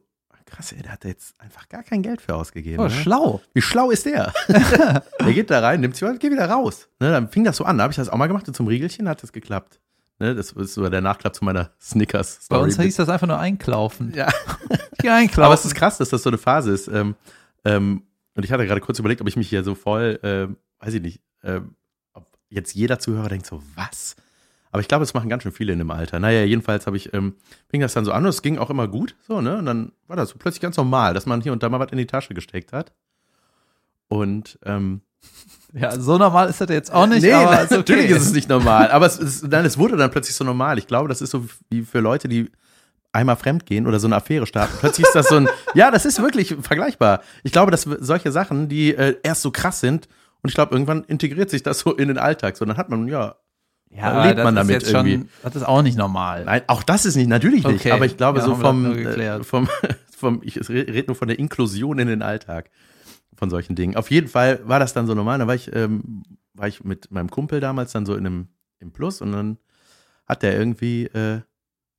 [0.51, 2.81] krass, ey, der hat da jetzt einfach gar kein Geld für ausgegeben.
[2.81, 2.91] Oh, ne?
[2.91, 3.41] schlau.
[3.55, 4.33] Wie schlau ist der?
[4.49, 6.89] der geht da rein, nimmt sich was, geht wieder raus.
[6.99, 7.79] Ne, dann fing das so an.
[7.79, 9.81] Da habe ich das auch mal gemacht und zum Riegelchen hat das geklappt.
[10.19, 12.63] Ne, das ist so der Nachklapp zu meiner Bei Snickers-Story.
[12.65, 14.13] uns hieß das einfach nur einkaufen.
[14.15, 14.29] ja.
[14.93, 15.45] Ich geh einkaufen.
[15.45, 16.87] Aber es ist krass, dass das so eine Phase ist.
[16.89, 17.15] Ähm,
[17.65, 18.03] ähm,
[18.35, 21.01] und ich hatte gerade kurz überlegt, ob ich mich hier so voll, ähm, weiß ich
[21.01, 21.75] nicht, ähm,
[22.13, 24.15] ob jetzt jeder Zuhörer denkt so, was?
[24.71, 26.21] Aber ich glaube, es machen ganz schön viele in dem Alter.
[26.21, 27.35] Naja, jedenfalls habe ich, ähm,
[27.69, 29.59] fing das dann so an und es ging auch immer gut, so, ne?
[29.59, 31.91] Und dann war das so plötzlich ganz normal, dass man hier und da mal was
[31.91, 32.93] in die Tasche gesteckt hat.
[34.09, 35.01] Und ähm,
[35.73, 37.77] ja, so normal ist das jetzt auch nicht, nee, aber ist okay.
[37.79, 38.91] natürlich ist es nicht normal.
[38.91, 40.79] Aber es, es, nein, es wurde dann plötzlich so normal.
[40.79, 42.51] Ich glaube, das ist so wie für Leute, die
[43.13, 44.77] einmal fremd gehen oder so eine Affäre starten.
[44.79, 47.23] Plötzlich ist das so ein, ja, das ist wirklich vergleichbar.
[47.43, 50.07] Ich glaube, dass solche Sachen, die äh, erst so krass sind
[50.43, 52.57] und ich glaube, irgendwann integriert sich das so in den Alltag.
[52.57, 53.35] So, dann hat man, ja,
[53.91, 55.29] ja, da lebt das man ist damit jetzt schon, irgendwie.
[55.43, 56.45] Das ist auch nicht normal.
[56.45, 57.81] nein, auch das ist nicht, natürlich nicht.
[57.81, 57.91] Okay.
[57.91, 59.69] Aber ich glaube, Ja, so vom, äh, vom,
[60.17, 62.71] vom, ich rede nur von der Inklusion in den Alltag
[63.37, 63.97] von solchen Dingen.
[63.97, 65.39] Auf jeden Fall war das dann so normal.
[65.39, 66.23] Da war ich, ähm,
[66.55, 68.49] war ich mit meinem Kumpel damals dann so in einem
[68.79, 69.59] im Plus und dann
[70.27, 71.41] hat der irgendwie, äh,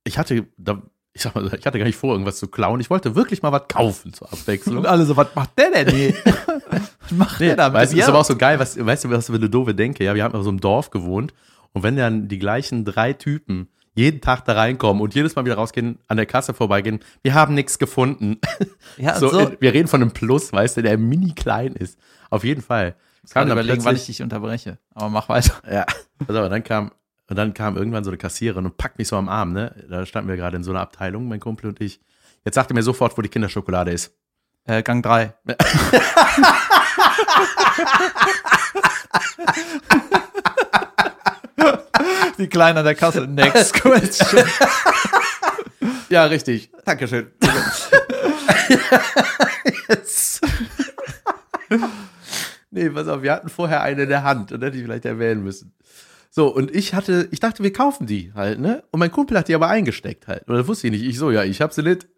[0.04, 2.80] ich hatte, da, ich sag mal, ich hatte gar nicht vor, irgendwas zu klauen.
[2.80, 4.78] Ich wollte wirklich mal was kaufen zur Abwechslung.
[4.78, 6.14] Und alle so, was macht der denn hier?
[6.70, 9.10] was macht Nee, der da mit weißt, ist aber auch so geil, was, weißt du,
[9.10, 10.04] was für eine doofe Denke?
[10.04, 11.34] Ja, wir haben auf so einem Dorf gewohnt
[11.72, 15.56] und wenn dann die gleichen drei Typen jeden Tag da reinkommen und jedes Mal wieder
[15.56, 18.38] rausgehen, an der Kasse vorbeigehen, wir haben nichts gefunden.
[18.96, 21.98] Ja, so, so, wir reden von einem Plus, weißt du, der mini klein ist.
[22.30, 22.94] Auf jeden Fall.
[23.24, 24.78] ich kann überlegen, wann ich dich unterbreche.
[24.94, 25.54] Aber mach weiter.
[25.70, 25.86] Ja,
[26.26, 26.92] pass auf, dann kam,
[27.28, 29.74] und dann kam irgendwann so eine Kassiererin und packt mich so am Arm, ne?
[29.88, 32.00] Da standen wir gerade in so einer Abteilung, mein Kumpel und ich.
[32.44, 34.16] Jetzt sagte mir sofort, wo die Kinderschokolade ist.
[34.64, 35.34] Äh, Gang 3.
[42.38, 43.26] Die Kleinen an der Kasse.
[43.26, 44.44] Next question.
[46.08, 46.70] Ja, richtig.
[46.84, 47.30] Dankeschön.
[49.88, 50.40] Jetzt.
[52.70, 55.42] nee, pass auf, wir hatten vorher eine in der Hand und hätte ich vielleicht erwähnen
[55.42, 55.74] müssen.
[56.30, 58.84] So, und ich hatte, ich dachte, wir kaufen die halt, ne?
[58.90, 60.48] Und mein Kumpel hat die aber eingesteckt halt.
[60.48, 61.04] Oder wusste ich nicht.
[61.04, 62.08] Ich so, ja, ich hab sie nicht.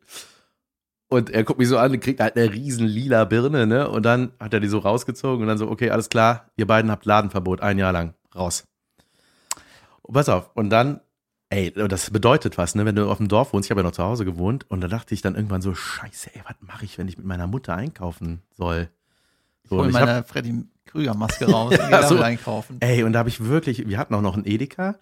[1.09, 3.89] Und er guckt mich so an und kriegt halt eine riesen lila Birne, ne?
[3.89, 6.91] Und dann hat er die so rausgezogen und dann so, okay, alles klar, ihr beiden
[6.91, 8.15] habt Ladenverbot, ein Jahr lang.
[8.35, 8.65] Raus.
[10.07, 11.01] Und pass auf, und dann,
[11.51, 12.85] ey, das bedeutet was, ne?
[12.85, 14.89] Wenn du auf dem Dorf wohnst, ich habe ja noch zu Hause gewohnt, und da
[14.89, 17.75] dachte ich dann irgendwann so, scheiße, ey, was mache ich, wenn ich mit meiner Mutter
[17.75, 18.91] einkaufen soll?
[19.65, 22.21] So, und ich hab, meine Freddy Krüger-Maske raus und Ja, damit so.
[22.21, 22.77] einkaufen.
[22.81, 24.97] ey, und da habe ich wirklich, wir hatten auch noch einen Edeka,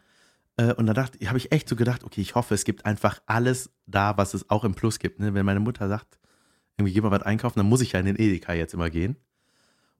[0.56, 3.20] äh, und da dachte, habe ich echt so gedacht, okay, ich hoffe, es gibt einfach
[3.26, 5.18] alles da, was es auch im Plus gibt.
[5.18, 5.34] Ne?
[5.34, 6.18] Wenn meine Mutter sagt,
[6.76, 9.16] irgendwie geh mal was einkaufen, dann muss ich ja in den Edeka jetzt immer gehen.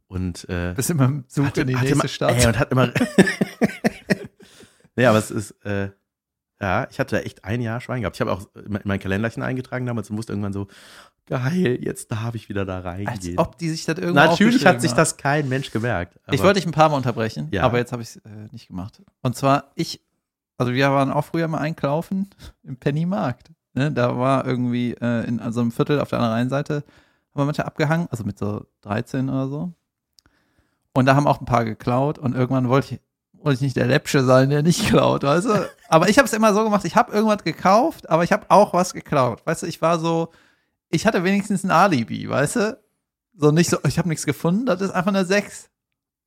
[0.07, 2.37] Und äh, Bist immer im Zug in die nächste immer, Stadt.
[2.37, 2.93] Ey, und hat immer.
[4.97, 5.91] nee, aber es ist, äh,
[6.61, 8.17] ja, ich hatte da echt ein Jahr Schwein gehabt.
[8.17, 10.69] Ich habe auch in mein Kalenderchen eingetragen damals und wusste irgendwann so,
[11.27, 13.39] geil, jetzt darf ich wieder da Als reingehen.
[13.39, 16.19] ob die sich das irgendwo Natürlich hat sich das kein Mensch gemerkt.
[16.31, 17.63] Ich wollte dich ein paar Mal unterbrechen, Ja.
[17.63, 19.03] aber jetzt habe ich es äh, nicht gemacht.
[19.23, 20.01] Und zwar, ich,
[20.59, 22.31] also wir waren auch früher mal einkaufen
[22.63, 23.51] im Pennymarkt.
[23.75, 23.91] Ne?
[23.91, 27.65] Da war irgendwie äh, in so einem Viertel auf der anderen Rheinseite, haben wir manche
[27.65, 29.73] abgehangen, also mit so 13 oder so.
[30.95, 33.01] Und da haben auch ein paar geklaut und irgendwann wollte ich,
[33.45, 35.71] wollte ich nicht der Läppsche sein, der nicht klaut, weißt du?
[35.89, 38.73] Aber ich habe es immer so gemacht, ich habe irgendwas gekauft, aber ich habe auch
[38.73, 39.45] was geklaut.
[39.47, 40.31] Weißt du, ich war so,
[40.91, 42.79] ich hatte wenigstens ein Alibi, weißt du?
[43.35, 45.71] So nicht so, ich habe nichts gefunden, das ist einfach eine 6.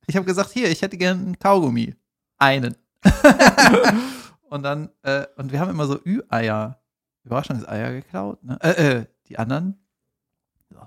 [0.06, 1.94] Ich habe gesagt, hier, ich hätte gerne einen Kaugummi.
[2.38, 2.76] Einen.
[4.50, 6.80] und dann, äh, und wir haben immer so Ü-Eier,
[7.24, 8.58] Überraschungseier geklaut, ne?
[8.60, 9.78] Äh, äh, die anderen.
[10.70, 10.80] So.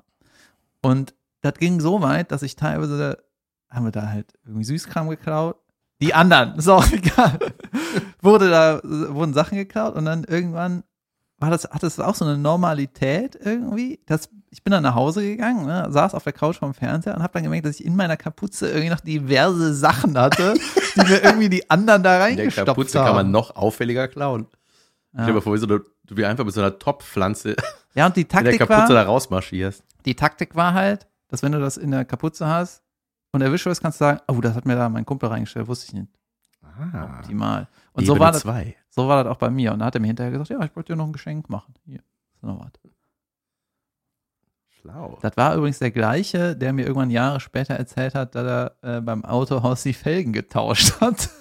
[0.81, 3.23] Und das ging so weit, dass ich teilweise,
[3.69, 5.57] haben wir da halt irgendwie Süßkram geklaut.
[6.01, 7.39] Die anderen, ist auch egal.
[8.21, 10.83] Wurde da, wurden Sachen geklaut und dann irgendwann
[11.39, 15.21] war das, hat das auch so eine Normalität irgendwie, dass ich bin dann nach Hause
[15.21, 17.95] gegangen, ne, saß auf der Couch vorm Fernseher und habe dann gemerkt, dass ich in
[17.95, 20.55] meiner Kapuze irgendwie noch diverse Sachen hatte,
[20.95, 23.05] die mir irgendwie die anderen da In der reingestopft Kapuze haben.
[23.07, 24.47] kann man noch auffälliger klauen.
[25.11, 25.23] Ich ja.
[25.23, 27.55] stell dir vor, wie, so eine, du wie einfach mit so einer Topfpflanze
[27.95, 29.83] ja, und die in der Kapuze war, da rausmarschierst.
[30.05, 32.83] die Taktik war halt, dass wenn du das in der Kapuze hast
[33.31, 35.87] und erwischt wirst, kannst du sagen, oh, das hat mir da mein Kumpel reingestellt, wusste
[35.87, 36.07] ich nicht.
[36.61, 37.67] Ah, Optimal.
[37.93, 38.75] Und Ebene so war, das, zwei.
[38.89, 39.73] so war das auch bei mir.
[39.73, 41.73] Und da hat er mir hinterher gesagt, ja, ich wollte dir noch ein Geschenk machen.
[41.85, 41.99] Hier,
[42.33, 42.71] ist noch was.
[44.81, 45.19] Schlau.
[45.21, 48.45] Das war übrigens der gleiche, der mir irgendwann Jahre später erzählt hat, dass
[48.81, 51.29] er äh, beim Autohaus die Felgen getauscht hat.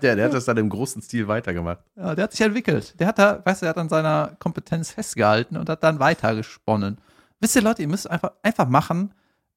[0.00, 1.80] Der, der hat das dann im großen Stil weitergemacht.
[1.96, 2.98] Ja, der hat sich entwickelt.
[3.00, 6.98] Der hat da, weißt du, der hat an seiner Kompetenz festgehalten und hat dann weitergesponnen.
[7.40, 9.12] Wisst ihr, Leute, ihr müsst einfach, einfach machen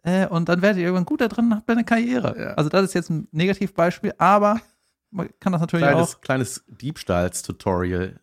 [0.05, 2.35] äh, und dann werdet ihr irgendwann gut da drin und habt eine Karriere.
[2.39, 2.53] Ja.
[2.53, 4.61] Also das ist jetzt ein Negativbeispiel, aber
[5.11, 6.21] man kann das natürlich Kleines, auch.
[6.21, 8.19] kleines Diebstahls-Tutorial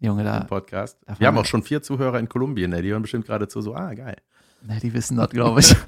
[0.00, 0.98] Junge, da, Podcast.
[1.06, 3.60] da Wir haben auch schon vier Zuhörer in Kolumbien, ey, die hören bestimmt gerade zu,
[3.60, 4.16] so, ah, geil.
[4.62, 5.76] ne, die wissen das, glaube ich.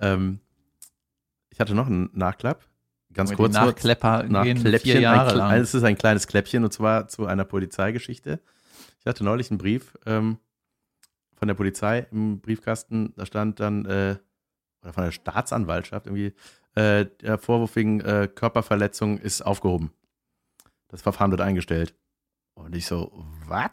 [0.00, 0.40] Ähm,
[1.50, 2.64] ich hatte noch einen Nachklapp.
[3.12, 3.52] Ganz kurz.
[3.52, 4.92] Nachklepper nach gehen Kläppchen.
[4.92, 5.60] vier Jahre ein, lang.
[5.60, 8.40] Es ist ein kleines Kläppchen und zwar zu einer Polizeigeschichte.
[9.00, 10.38] Ich hatte neulich einen Brief ähm,
[11.40, 13.14] von der Polizei im Briefkasten.
[13.16, 14.16] Da stand dann, äh,
[14.82, 16.34] oder von der Staatsanwaltschaft irgendwie,
[16.74, 19.90] äh, der Vorwurf wegen äh, Körperverletzung ist aufgehoben.
[20.88, 21.94] Das Verfahren wird eingestellt.
[22.54, 23.10] Und ich so,
[23.46, 23.70] was?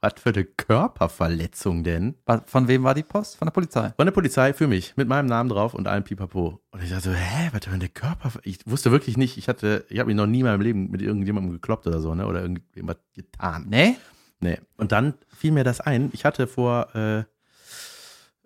[0.00, 2.16] Was für eine Körperverletzung denn?
[2.46, 3.36] Von wem war die Post?
[3.36, 3.92] Von der Polizei.
[3.96, 6.60] Von der Polizei für mich, mit meinem Namen drauf und allem Pipapo.
[6.70, 8.30] Und ich dachte so, hä, was für eine Körper...
[8.42, 11.02] Ich wusste wirklich nicht, ich hatte, ich habe mich noch nie in meinem Leben mit
[11.02, 12.26] irgendjemandem gekloppt oder so, ne?
[12.26, 13.66] Oder irgendjemand getan.
[13.68, 13.96] Nee?
[14.40, 14.58] Nee.
[14.76, 16.10] Und dann fiel mir das ein.
[16.12, 17.24] Ich hatte vor äh,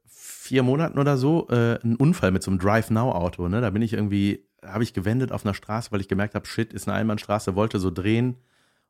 [0.07, 3.61] vier Monaten oder so äh, einen Unfall mit so einem Drive-Now-Auto, ne?
[3.61, 6.73] Da bin ich irgendwie, habe ich gewendet auf einer Straße, weil ich gemerkt habe, shit,
[6.73, 8.37] ist eine Einbahnstraße, wollte so drehen.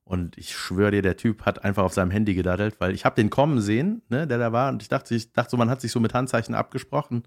[0.04, 3.14] Und ich schwöre dir, der Typ hat einfach auf seinem Handy gedaddelt, weil ich habe
[3.14, 4.70] den kommen sehen, ne, der da war.
[4.70, 7.22] Und ich dachte, ich dachte so, man hat sich so mit Handzeichen abgesprochen.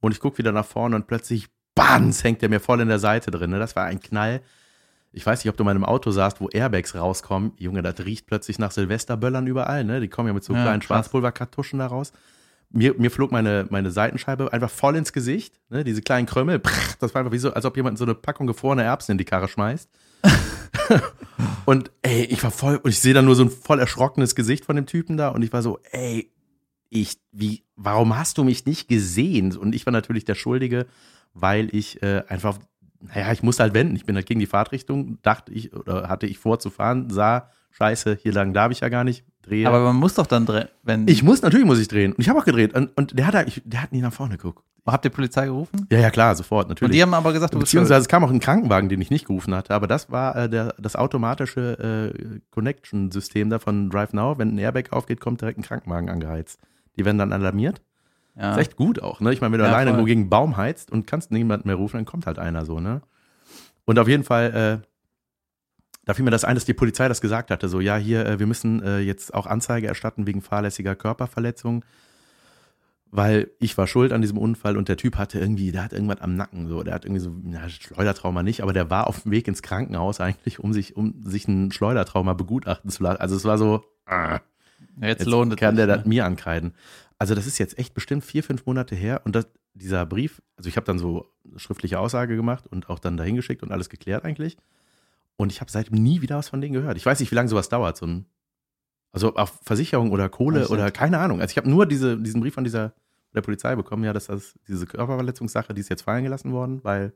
[0.00, 2.98] Und ich gucke wieder nach vorne und plötzlich, bams, hängt der mir voll in der
[2.98, 3.50] Seite drin.
[3.50, 3.58] Ne?
[3.58, 4.42] Das war ein Knall.
[5.12, 7.52] Ich weiß nicht, ob du in meinem Auto saßt, wo Airbags rauskommen.
[7.56, 10.00] Junge, das riecht plötzlich nach Silvesterböllern überall, ne?
[10.00, 10.86] Die kommen ja mit so Ja, kleinen krass.
[10.86, 12.12] Schwarzpulverkartuschen da raus.
[12.70, 15.84] Mir, mir flog meine, meine Seitenscheibe einfach voll ins Gesicht, ne?
[15.84, 16.58] Diese kleinen Krömmel.
[16.58, 19.18] Prr, das war einfach wie so, als ob jemand so eine Packung gefrorene Erbsen in
[19.18, 19.88] die Karre schmeißt.
[21.64, 24.64] und ey, ich war voll, und ich sehe dann nur so ein voll erschrockenes Gesicht
[24.64, 26.30] von dem Typen da und ich war so, ey,
[26.90, 29.56] ich, wie, warum hast du mich nicht gesehen?
[29.56, 30.86] Und ich war natürlich der Schuldige,
[31.34, 32.58] weil ich äh, einfach,
[33.00, 33.96] naja, ich musste halt wenden.
[33.96, 37.50] Ich bin halt gegen die Fahrtrichtung, dachte ich, oder hatte ich vor zu fahren, sah,
[37.70, 39.66] scheiße, hier lang darf ich ja gar nicht, drehe.
[39.68, 40.46] Aber man muss doch dann,
[40.82, 41.06] wenn.
[41.08, 42.12] ich muss, natürlich muss ich drehen.
[42.12, 42.74] Und ich habe auch gedreht.
[42.74, 44.64] Und, und der hat, da- ich, der hat nie nach vorne geguckt.
[44.86, 45.86] Habt ihr Polizei gerufen?
[45.92, 46.96] Ja, ja, klar, sofort, Und natürlich.
[46.96, 49.54] die haben aber gesagt, du Beziehungsweise es kam auch ein Krankenwagen, den ich nicht gerufen
[49.54, 54.38] hatte, aber das war äh, der, das automatische äh, Connection-System da von Drive Now.
[54.38, 56.58] Wenn ein Airbag aufgeht, kommt direkt ein Krankenwagen angeheizt.
[56.96, 57.82] Die werden dann alarmiert.
[58.38, 58.52] Ja.
[58.52, 59.32] Ist echt gut auch, ne?
[59.32, 59.98] Ich meine, wenn du Ja, alleine voll.
[59.98, 62.78] nur gegen einen Baum heizt und kannst niemanden mehr rufen, dann kommt halt einer so,
[62.78, 63.02] ne?
[63.84, 64.86] Und auf jeden Fall, äh,
[66.04, 68.38] da fiel mir das ein, dass die Polizei das gesagt hatte, so, ja, hier, äh,
[68.38, 71.84] wir müssen äh, jetzt auch Anzeige erstatten wegen fahrlässiger Körperverletzung,
[73.10, 76.20] weil ich war schuld an diesem Unfall und der Typ hatte irgendwie, der hat irgendwas
[76.20, 79.32] am Nacken, so, der hat irgendwie so, ja, Schleudertrauma nicht, aber der war auf dem
[79.32, 83.20] Weg ins Krankenhaus eigentlich, um sich, um sich ein Schleudertrauma begutachten zu lassen.
[83.20, 84.40] Also es war so, ah,
[85.00, 85.96] Jetzt, Jetzt lohnt es kann der ne?
[85.96, 86.74] das mir ankreiden.
[87.18, 90.68] Also das ist jetzt echt bestimmt vier, fünf Monate her und das, dieser Brief, also
[90.68, 93.88] ich habe dann so eine schriftliche Aussage gemacht und auch dann dahin geschickt und alles
[93.88, 94.56] geklärt eigentlich.
[95.36, 96.96] Und ich habe seitdem nie wieder was von denen gehört.
[96.96, 97.96] Ich weiß nicht, wie lange sowas dauert.
[97.96, 98.26] So ein,
[99.12, 101.40] also auf Versicherung oder Kohle oder keine Ahnung.
[101.40, 102.94] Also ich habe nur diese, diesen Brief von dieser
[103.34, 107.12] der Polizei bekommen, ja, dass das diese Körperverletzungssache, die ist jetzt fallen gelassen worden, weil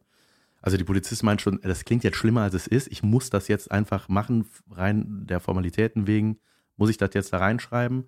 [0.61, 2.87] also die Polizist meint schon, das klingt jetzt schlimmer als es ist.
[2.89, 6.39] Ich muss das jetzt einfach machen, rein der Formalitäten wegen,
[6.77, 8.05] muss ich das jetzt da reinschreiben.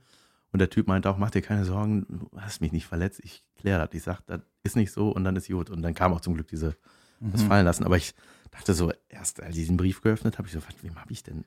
[0.55, 3.43] Und der Typ meinte auch, mach dir keine Sorgen, du hast mich nicht verletzt, ich
[3.57, 3.93] kläre das.
[3.93, 5.69] Ich sag, das ist nicht so und dann ist gut.
[5.69, 6.77] Und dann kam auch zum Glück diese,
[7.19, 7.49] das Mhm.
[7.49, 7.83] fallen lassen.
[7.83, 8.15] Aber ich
[8.53, 11.25] dachte so, erst als ich diesen Brief geöffnet habe, ich so, was, wem habe ich
[11.25, 11.45] denn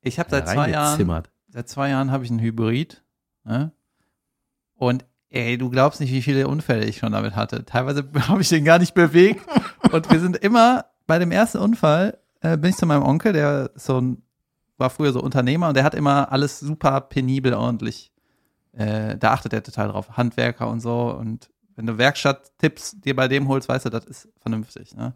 [0.00, 0.98] Ich habe seit zwei Jahren,
[1.50, 3.04] seit zwei Jahren habe ich einen Hybrid.
[3.44, 3.70] Ne?
[4.74, 7.64] Und ey, du glaubst nicht, wie viele Unfälle ich schon damit hatte.
[7.64, 9.46] Teilweise habe ich den gar nicht bewegt.
[9.92, 13.70] Und wir sind immer bei dem ersten Unfall, äh, bin ich zu meinem Onkel, der
[13.76, 14.22] so ein,
[14.78, 18.11] war früher so Unternehmer und der hat immer alles super penibel ordentlich.
[18.72, 20.16] Äh, da achtet er total drauf.
[20.16, 21.10] Handwerker und so.
[21.10, 24.94] Und wenn du Werkstatttipps dir bei dem holst, weißt du, das ist vernünftig.
[24.94, 25.14] Ne?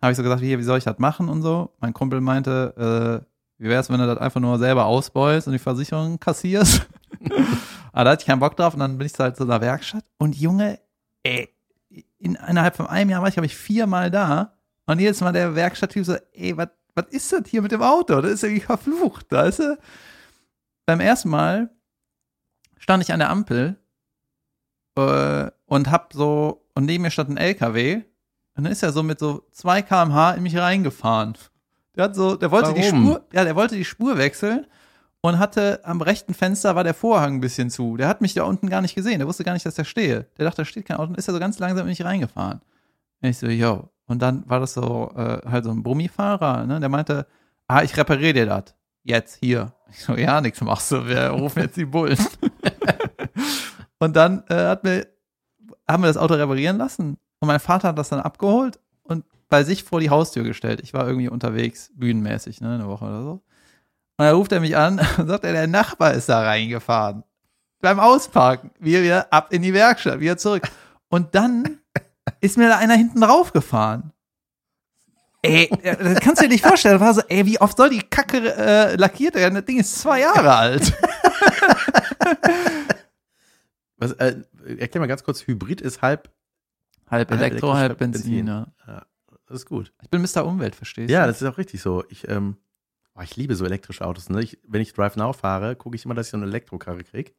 [0.00, 1.72] Habe ich so gesagt, hier, wie soll ich das machen und so.
[1.80, 3.24] Mein Kumpel meinte,
[3.58, 6.86] äh, wie wär's, wenn du das einfach nur selber ausbeulst und die Versicherung kassierst?
[7.92, 10.04] Aber da hatte ich keinen Bock drauf und dann bin ich halt zu einer Werkstatt
[10.18, 10.78] und Junge,
[11.24, 11.48] ey,
[12.18, 14.54] in, innerhalb von einem Jahr war ich, glaube ich, viermal da
[14.86, 18.20] und jedes Mal der Werkstatttyp so, ey, was was ist das hier mit dem Auto?
[18.20, 19.78] Das ist irgendwie verflucht, weißt du?
[20.84, 21.70] Beim ersten Mal
[22.78, 23.76] stand ich an der Ampel
[24.96, 28.02] äh, und hab so, und neben mir stand ein LKW
[28.54, 31.34] und dann ist er so mit so 2 kmh in mich reingefahren.
[31.96, 33.06] Der hat so, der wollte die Warum?
[33.06, 34.66] Spur, ja, der wollte die Spur wechseln
[35.20, 37.96] und hatte am rechten Fenster war der Vorhang ein bisschen zu.
[37.96, 39.18] Der hat mich da unten gar nicht gesehen.
[39.18, 40.26] Der wusste gar nicht, dass der stehe.
[40.38, 42.60] Der dachte, da steht kein Auto und ist er so ganz langsam in mich reingefahren.
[43.20, 43.90] Und ich so, yo.
[44.06, 46.80] Und dann war das so, äh, halt so ein Brummifahrer, ne?
[46.80, 47.26] Der meinte,
[47.66, 48.74] ah, ich repariere dir das.
[49.02, 49.72] Jetzt, hier.
[49.90, 51.06] Ich so, ja, nichts machst du.
[51.06, 52.16] Wir rufen jetzt die Bullen.
[53.98, 55.06] und dann äh, hat mir,
[55.86, 57.18] haben wir das Auto reparieren lassen.
[57.40, 60.80] Und mein Vater hat das dann abgeholt und bei sich vor die Haustür gestellt.
[60.82, 63.30] Ich war irgendwie unterwegs, bühnenmäßig, ne, eine Woche oder so.
[63.30, 67.24] Und dann ruft er mich an und sagt, er, der Nachbar ist da reingefahren.
[67.80, 68.72] Beim Ausparken.
[68.80, 70.68] Wir wieder ab in die Werkstatt, wieder zurück.
[71.08, 71.78] Und dann
[72.40, 74.12] ist mir da einer hinten drauf gefahren.
[75.40, 76.98] Ey, das kannst du dir nicht vorstellen.
[76.98, 79.54] Das war so, ey, wie oft soll die Kacke äh, lackiert werden?
[79.54, 80.92] Das Ding ist zwei Jahre alt.
[83.98, 84.42] Was, äh,
[84.78, 86.30] erklär mal ganz kurz, Hybrid ist halb,
[87.10, 88.44] Halb Elektro, halb halb Benzin.
[88.44, 88.46] Benzin.
[88.46, 89.06] Ja.
[89.46, 89.92] das ist gut.
[90.02, 90.44] Ich bin Mr.
[90.44, 91.28] Umwelt, verstehst Ja, du?
[91.28, 92.04] das ist auch richtig so.
[92.10, 92.56] Ich, ähm,
[93.14, 94.28] oh, ich liebe so elektrische Autos.
[94.28, 94.42] Ne?
[94.42, 97.32] Ich, wenn ich Drive Now fahre, gucke ich immer, dass ich so eine Elektrokarre kriege.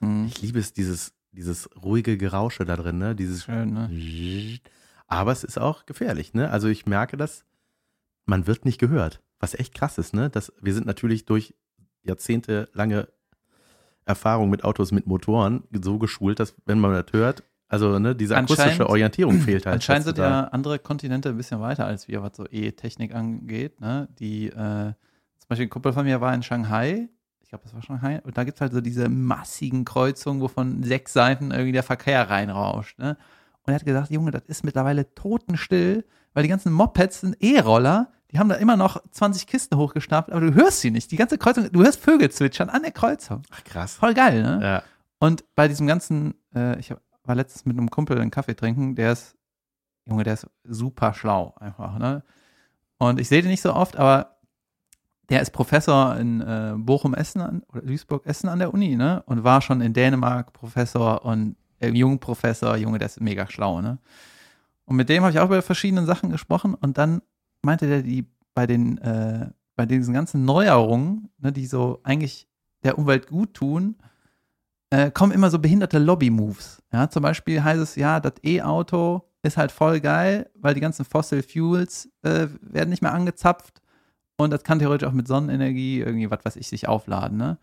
[0.00, 0.26] Mhm.
[0.26, 3.14] Ich liebe es, dieses, dieses ruhige Gerausche da drin, ne?
[3.14, 4.58] Dieses Schön, ne?
[5.06, 6.50] Aber es ist auch gefährlich, ne?
[6.50, 7.44] Also ich merke das,
[8.24, 9.20] man wird nicht gehört.
[9.40, 10.30] Was echt krass ist, ne?
[10.30, 11.54] Das, wir sind natürlich durch
[12.02, 13.08] jahrzehntelange
[14.04, 18.36] Erfahrung mit Autos mit Motoren so geschult, dass wenn man das hört, also ne, diese
[18.36, 19.74] akustische Orientierung fehlt halt.
[19.74, 23.80] Anscheinend sind ja andere Kontinente ein bisschen weiter als wir, was so E-Technik angeht.
[23.80, 24.08] Ne?
[24.18, 27.08] Die, äh, zum Beispiel ein Kumpel von mir war in Shanghai.
[27.40, 28.20] Ich glaube, das war Shanghai.
[28.24, 31.82] Und da gibt es halt so diese massigen Kreuzungen, wo von sechs Seiten irgendwie der
[31.82, 32.98] Verkehr reinrauscht.
[32.98, 33.16] Ne?
[33.64, 38.12] Und er hat gesagt, Junge, das ist mittlerweile totenstill, weil die ganzen Mopeds sind E-Roller.
[38.32, 41.10] Die haben da immer noch 20 Kisten hochgestapelt, aber du hörst sie nicht.
[41.10, 43.42] Die ganze Kreuzung, du hörst Vögel zwitschern an der Kreuzung.
[43.50, 43.94] Ach krass.
[43.96, 44.60] Voll geil, ne?
[44.62, 44.82] Ja.
[45.18, 48.94] Und bei diesem ganzen, äh, ich hab, war letztens mit einem Kumpel einen Kaffee trinken,
[48.94, 49.36] der ist,
[50.06, 52.24] Junge, der ist super schlau einfach, ne?
[52.96, 54.38] Und ich sehe den nicht so oft, aber
[55.28, 59.22] der ist Professor in äh, Bochum-Essen an- oder Duisburg-Essen an der Uni, ne?
[59.26, 63.98] Und war schon in Dänemark Professor und äh, Jungprofessor, Junge, der ist mega schlau, ne?
[64.86, 67.22] Und mit dem habe ich auch über verschiedene Sachen gesprochen und dann
[67.62, 72.48] meinte der, die bei den, äh, bei diesen ganzen Neuerungen, ne, die so eigentlich
[72.84, 73.96] der Umwelt gut tun,
[74.90, 76.82] äh, kommen immer so behinderte Lobby-Moves.
[76.92, 81.04] Ja, zum Beispiel heißt es, ja, das E-Auto ist halt voll geil, weil die ganzen
[81.04, 83.80] Fossil Fuels äh, werden nicht mehr angezapft
[84.36, 87.58] und das kann theoretisch auch mit Sonnenenergie irgendwie, was weiß ich, sich aufladen, ne?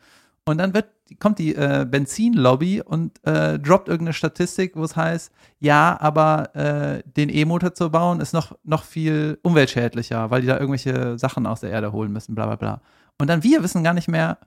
[0.49, 0.87] Und dann wird,
[1.19, 7.03] kommt die äh, Benzinlobby und äh, droppt irgendeine Statistik, wo es heißt, ja, aber äh,
[7.05, 11.61] den E-Motor zu bauen ist noch, noch viel umweltschädlicher, weil die da irgendwelche Sachen aus
[11.61, 12.81] der Erde holen müssen, bla bla bla.
[13.19, 14.39] Und dann wir wissen gar nicht mehr,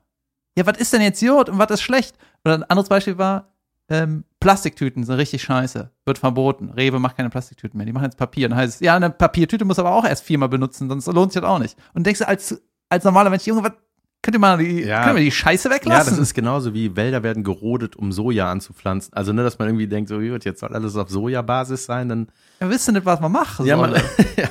[0.57, 2.17] ja, was ist denn jetzt Jod und was ist schlecht?
[2.43, 3.53] Oder ein anderes Beispiel war,
[3.89, 6.69] ähm, Plastiktüten sind richtig scheiße, wird verboten.
[6.69, 8.49] Rewe macht keine Plastiktüten mehr, die machen jetzt Papier.
[8.49, 11.41] Dann heißt es, ja, eine Papiertüte muss aber auch erst viermal benutzen, sonst lohnt sich
[11.41, 11.77] das auch nicht.
[11.93, 13.71] Und denkst du als, als normaler Mensch, Junge, was,
[14.23, 15.03] könnt ihr mal die, Ja.
[15.03, 16.13] können wir die Scheiße Ja, weglassen?
[16.13, 19.13] das ist genauso wie Wälder werden gerodet, um Soja anzupflanzen.
[19.13, 22.27] Also, ne, dass man irgendwie denkt, so, gut, jetzt soll alles auf Sojabasis sein, dann.
[22.57, 23.93] wir wissen nicht, was man machen Ja, man,
[24.37, 24.49] ja.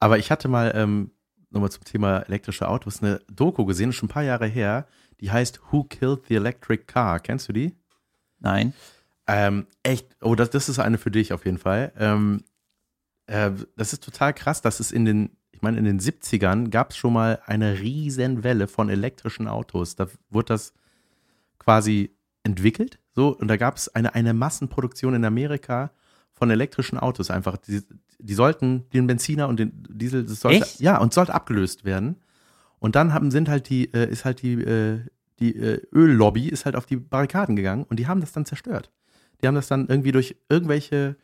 [0.00, 1.12] Aber ich hatte mal, ähm,
[1.50, 4.86] nochmal zum Thema elektrische Autos, eine Doku gesehen, schon ein paar Jahre her,
[5.20, 7.20] die heißt Who Killed the Electric Car?
[7.20, 7.74] Kennst du die?
[8.40, 8.74] Nein.
[9.26, 11.92] Ähm, echt, oh, das, das ist eine für dich auf jeden Fall.
[11.98, 12.44] Ähm,
[13.26, 16.90] äh, das ist total krass, dass es in den, ich meine, in den 70ern gab
[16.90, 19.96] es schon mal eine riesen Welle von elektrischen Autos.
[19.96, 20.74] Da wurde das
[21.58, 25.90] quasi entwickelt, so, und da gab es eine, eine Massenproduktion in Amerika
[26.34, 27.56] von elektrischen Autos einfach.
[27.56, 27.82] Die,
[28.18, 30.80] die sollten den Benziner und den Diesel, das sollte, Echt?
[30.80, 32.16] ja, und sollte abgelöst werden.
[32.78, 35.00] Und dann haben, sind halt die, äh, ist halt die, äh,
[35.40, 38.92] die äh, Öllobby ist halt auf die Barrikaden gegangen und die haben das dann zerstört.
[39.40, 41.16] Die haben das dann irgendwie durch irgendwelche,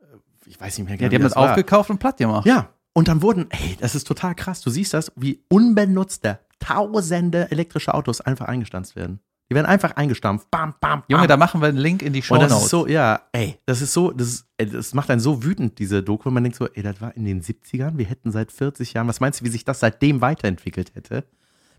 [0.00, 0.04] äh,
[0.46, 1.50] ich weiß nicht mehr genau, Ja, die haben wie das war.
[1.50, 2.46] aufgekauft und platt gemacht.
[2.46, 4.60] Ja, und dann wurden, ey, das ist total krass.
[4.60, 9.20] Du siehst das, wie unbenutzte tausende elektrische Autos einfach eingestanzt werden.
[9.50, 10.48] Die werden einfach eingestampft.
[10.50, 11.02] Bam, bam, bam.
[11.08, 13.58] Junge, da machen wir einen Link in die Show und das ist so, ja, ey,
[13.66, 16.44] das ist so, das, ist, ey, das macht einen so wütend, diese Doku, wenn man
[16.44, 19.40] denkt so, ey, das war in den 70ern, wir hätten seit 40 Jahren, was meinst
[19.40, 21.24] du, wie sich das seitdem weiterentwickelt hätte?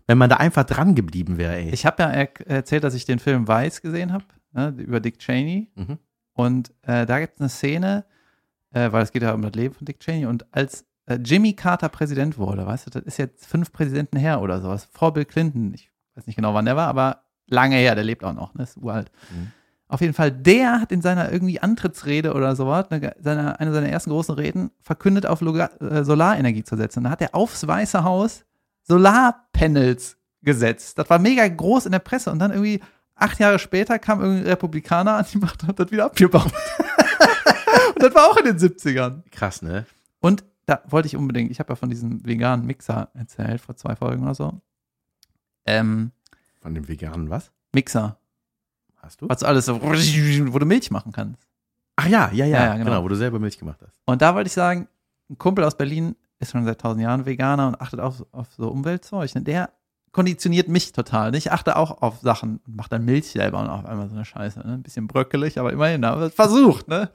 [0.06, 1.70] Wenn man da einfach dran geblieben wäre, ey.
[1.70, 5.18] Ich habe ja er erzählt, dass ich den Film Weiß gesehen habe, ne, über Dick
[5.18, 5.70] Cheney.
[5.74, 5.98] Mhm.
[6.34, 8.04] Und äh, da gibt es eine Szene,
[8.72, 10.26] äh, weil es geht ja um das Leben von Dick Cheney.
[10.26, 10.84] Und als
[11.16, 15.12] Jimmy Carter Präsident wurde, weißt du, das ist jetzt fünf Präsidenten her oder sowas, vor
[15.12, 15.72] Bill Clinton.
[15.74, 18.62] Ich weiß nicht genau, wann der war, aber lange her, der lebt auch noch, ne,
[18.62, 19.10] ist uralt.
[19.30, 19.52] Mhm.
[19.88, 23.90] Auf jeden Fall, der hat in seiner irgendwie Antrittsrede oder sowas, eine, seiner, eine seiner
[23.90, 27.04] ersten großen Reden, verkündet, auf Loga äh, Solarenergie zu setzen.
[27.04, 28.44] Da hat er aufs Weiße Haus
[28.84, 30.98] Solarpanels gesetzt.
[30.98, 32.80] Das war mega groß in der Presse und dann irgendwie
[33.14, 36.46] acht Jahre später kam irgendein Republikaner an die Macht und hat das wieder abgebaut.
[37.94, 39.22] und das war auch in den 70ern.
[39.30, 39.86] Krass, ne?
[40.20, 43.96] Und da wollte ich unbedingt, ich habe ja von diesem veganen Mixer erzählt, vor zwei
[43.96, 44.60] Folgen oder so.
[45.66, 46.12] Ähm,
[46.60, 47.50] Von dem veganen was?
[47.74, 48.18] Mixer,
[48.96, 49.28] Hast du?
[49.28, 51.46] was du alles so, wo du Milch machen kannst.
[51.96, 52.84] Ach ja, ja, ja, Ja, ja, genau.
[52.86, 53.04] genau.
[53.04, 53.98] wo du selber Milch gemacht hast.
[54.06, 54.88] Und da wollte ich sagen,
[55.30, 58.68] ein Kumpel aus Berlin ist schon seit tausend Jahren Veganer und achtet auf, auf so
[58.68, 59.34] Umweltzeug.
[59.34, 59.42] Ne?
[59.42, 59.70] Der
[60.12, 61.30] konditioniert mich total.
[61.30, 61.38] Ne?
[61.38, 64.24] Ich achte auch auf Sachen und mache dann Milch selber und auf einmal so eine
[64.24, 64.58] Scheiße.
[64.60, 64.74] Ne?
[64.74, 66.88] Ein bisschen bröckelig, aber immerhin, aber versucht.
[66.88, 67.10] Ne?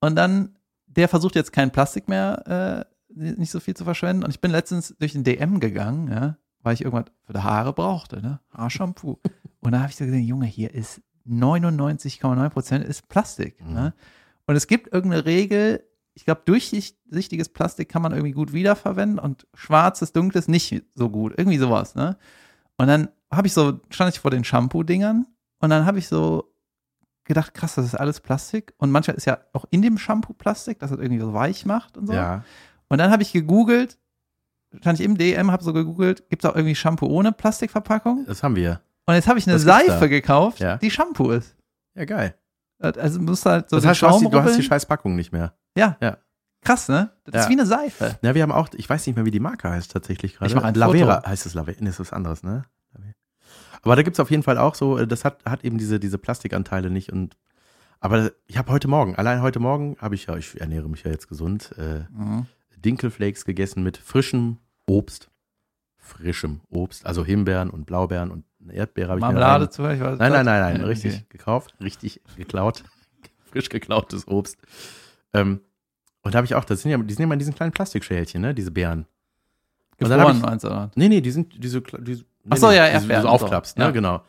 [0.00, 0.56] Und dann,
[0.96, 4.24] der versucht jetzt kein Plastik mehr, äh, nicht so viel zu verschwenden.
[4.24, 7.72] Und ich bin letztens durch den DM gegangen, ja, weil ich irgendwas für die Haare
[7.72, 8.40] brauchte, ne?
[8.52, 9.20] Haarshampoo.
[9.60, 13.62] und da habe ich so gesehen, Junge, hier ist 99,9 Prozent ist Plastik.
[13.64, 13.72] Mhm.
[13.72, 13.94] Ne?
[14.46, 15.84] Und es gibt irgendeine Regel,
[16.14, 21.34] ich glaube, durchsichtiges Plastik kann man irgendwie gut wiederverwenden und schwarzes, dunkles nicht so gut.
[21.36, 22.16] Irgendwie sowas, ne?
[22.76, 25.26] Und dann habe ich so, stand ich vor den Shampoo-Dingern
[25.60, 26.53] und dann habe ich so
[27.24, 28.74] gedacht, krass, das ist alles Plastik.
[28.78, 31.96] Und manchmal ist ja auch in dem Shampoo Plastik, dass es irgendwie so weich macht
[31.96, 32.12] und so.
[32.12, 32.44] Ja.
[32.88, 33.98] Und dann habe ich gegoogelt,
[34.80, 38.24] stand ich im DM, habe so gegoogelt, gibt es auch irgendwie Shampoo ohne Plastikverpackung?
[38.26, 38.80] Das haben wir.
[39.06, 40.06] Und jetzt habe ich eine Das Seife da.
[40.06, 40.76] gekauft, Ja.
[40.76, 41.56] die Shampoo ist.
[41.96, 42.34] Ja, geil.
[42.80, 44.86] Also musst du halt so das heißt, du hast, Schaum die, du hast die scheiß
[44.86, 45.54] Packung nicht mehr.
[45.76, 45.96] Ja.
[46.00, 46.18] Ja.
[46.62, 47.10] Krass, ne?
[47.24, 47.40] Das Ja.
[47.42, 48.18] ist wie eine Seife.
[48.22, 50.48] Ja, wir haben auch, ich weiß nicht mehr, wie die Marke heißt tatsächlich gerade.
[50.50, 51.28] Ich mach ein Lavera Foto.
[51.28, 51.76] heißt es Lavera.
[51.80, 52.64] Nee, ist was anderes, ne?
[53.84, 56.00] Aber da gibt es auf jeden Fall auch so, äh, das hat, hat eben diese,
[56.00, 57.12] diese Plastikanteile nicht.
[57.12, 57.36] Und
[58.00, 61.10] aber ich habe heute Morgen, allein heute Morgen habe ich ja, ich ernähre mich ja
[61.10, 62.46] jetzt gesund, äh, Mhm.
[62.84, 65.30] Dinkelflakes gegessen mit frischem Obst.
[65.96, 70.18] Frischem Obst, also Himbeeren und Blaubeeren und eine Erdbeere habe ich Marmelade zu, ich weiß
[70.18, 71.24] Nein, nein, nein, nein, richtig okay.
[71.30, 72.84] gekauft, richtig geklaut,
[73.50, 74.58] frisch geklautes Obst.
[75.32, 75.60] Ähm,
[76.22, 77.72] und da habe ich auch, das sind ja, die sind ja immer in diesen kleinen
[77.72, 79.06] Plastikschälchen, ne, diese Beeren.
[79.98, 80.90] Und dann Gefroren ich- meinst du?
[80.94, 83.44] Nee, nee, die sind diese, diese Ach so, nee, ja, Erdbeeren und so.
[83.44, 83.86] aufklappst, Ja.
[83.86, 84.22] ne, genau.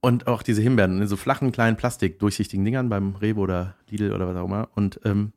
[0.00, 4.12] Und auch diese Himbeeren in so flachen, kleinen Plastik, durchsichtigen Dingern beim Rewe oder Lidl
[4.12, 4.68] oder was auch immer.
[4.74, 5.32] Und ähm,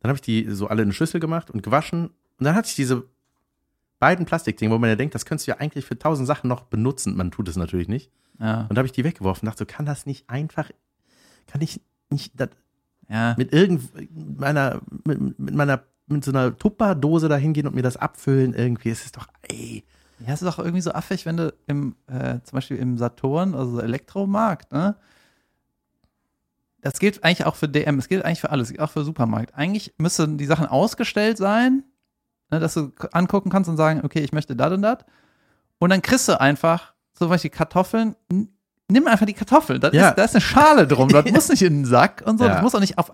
[0.00, 2.06] dann habe ich die so alle in eine Schüssel gemacht und gewaschen.
[2.38, 3.04] Und dann hatte ich diese
[3.98, 6.62] beiden Plastikdinge, wo man ja denkt, das könntest du ja eigentlich für tausend Sachen noch
[6.64, 7.16] benutzen.
[7.16, 8.10] Man tut es natürlich nicht.
[8.38, 8.66] Ja.
[8.68, 9.46] Und da habe ich die weggeworfen.
[9.46, 10.70] Dachte so, kann das nicht einfach,
[11.48, 11.80] kann ich
[12.10, 12.50] nicht das
[13.08, 13.34] ja.
[13.36, 13.82] mit irgend
[14.38, 18.90] meiner, mit, mit meiner, mit so einer Tupperdose da hingehen und mir das abfüllen irgendwie?
[18.90, 19.82] Es ist doch, ey.
[20.26, 23.54] Ja, es ist doch irgendwie so affig, wenn du im, äh, zum Beispiel im Saturn,
[23.54, 24.96] also so Elektromarkt, ne?
[26.80, 29.54] Das gilt eigentlich auch für DM, es gilt eigentlich für alles, auch für Supermarkt.
[29.54, 31.82] Eigentlich müssten die Sachen ausgestellt sein,
[32.50, 34.98] ne, dass du angucken kannst und sagen, okay, ich möchte das und das.
[35.78, 38.16] Und dann kriegst du einfach, zum Beispiel Kartoffeln,
[38.88, 39.80] nimm einfach die Kartoffeln.
[39.80, 40.10] Das Ja.
[40.10, 42.54] ist, da ist eine Schale drum, das muss nicht in den Sack und so, Ja.
[42.54, 43.10] das muss auch nicht auf.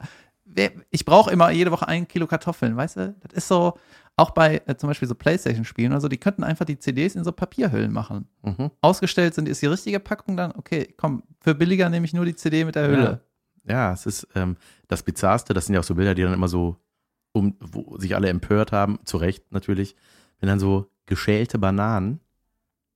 [0.60, 3.14] Wer- Ich brauche immer jede Woche ein Kilo Kartoffeln, weißt du?
[3.20, 3.78] Das ist so,
[4.16, 7.24] auch bei äh, zum Beispiel so Playstation-Spielen oder so, die könnten einfach die CDs in
[7.24, 8.28] so Papierhüllen machen.
[8.42, 8.70] Mhm.
[8.82, 12.34] Ausgestellt sind, ist die richtige Packung dann, okay, komm, für billiger nehme ich nur die
[12.34, 13.24] CD mit der Hülle.
[13.64, 14.56] Ja, es ist ähm,
[14.88, 16.76] das Bizarrste, das sind ja auch so Bilder, die dann immer so,
[17.32, 19.96] um, wo sich alle empört haben, zu Recht natürlich,
[20.40, 22.20] wenn dann so geschälte Bananen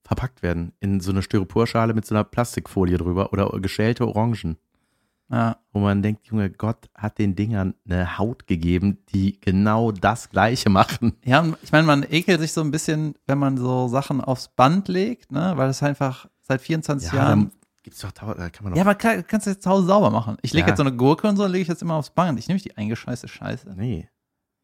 [0.03, 4.57] verpackt werden in so eine Styroporschale mit so einer Plastikfolie drüber oder geschälte Orangen,
[5.29, 5.57] Ja.
[5.71, 10.69] wo man denkt, Junge, Gott hat den Dingern eine Haut gegeben, die genau das Gleiche
[10.69, 11.13] machen.
[11.25, 14.87] Ja, ich meine, man ekelt sich so ein bisschen, wenn man so Sachen aufs Band
[14.87, 17.27] legt, ne, weil das einfach seit 24 Jahren.
[17.49, 17.51] dann
[17.81, 20.11] gibt's doch, da kann man doch, Ja, aber klar, kannst du jetzt zu Hause sauber
[20.11, 20.37] machen.
[20.43, 20.67] Ich lege Ja.
[20.69, 22.37] jetzt so eine Gurke und so, lege ich jetzt immer aufs Band.
[22.37, 23.73] Ich nehme die eingescheißte Scheiße.
[23.75, 24.07] nee.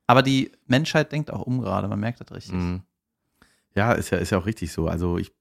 [0.08, 2.54] Aber die Menschheit denkt auch um gerade, man merkt das richtig.
[2.54, 2.82] Mhm.
[3.74, 4.88] Ja, ist ja, ist ja auch richtig so.
[4.88, 5.32] Also ich,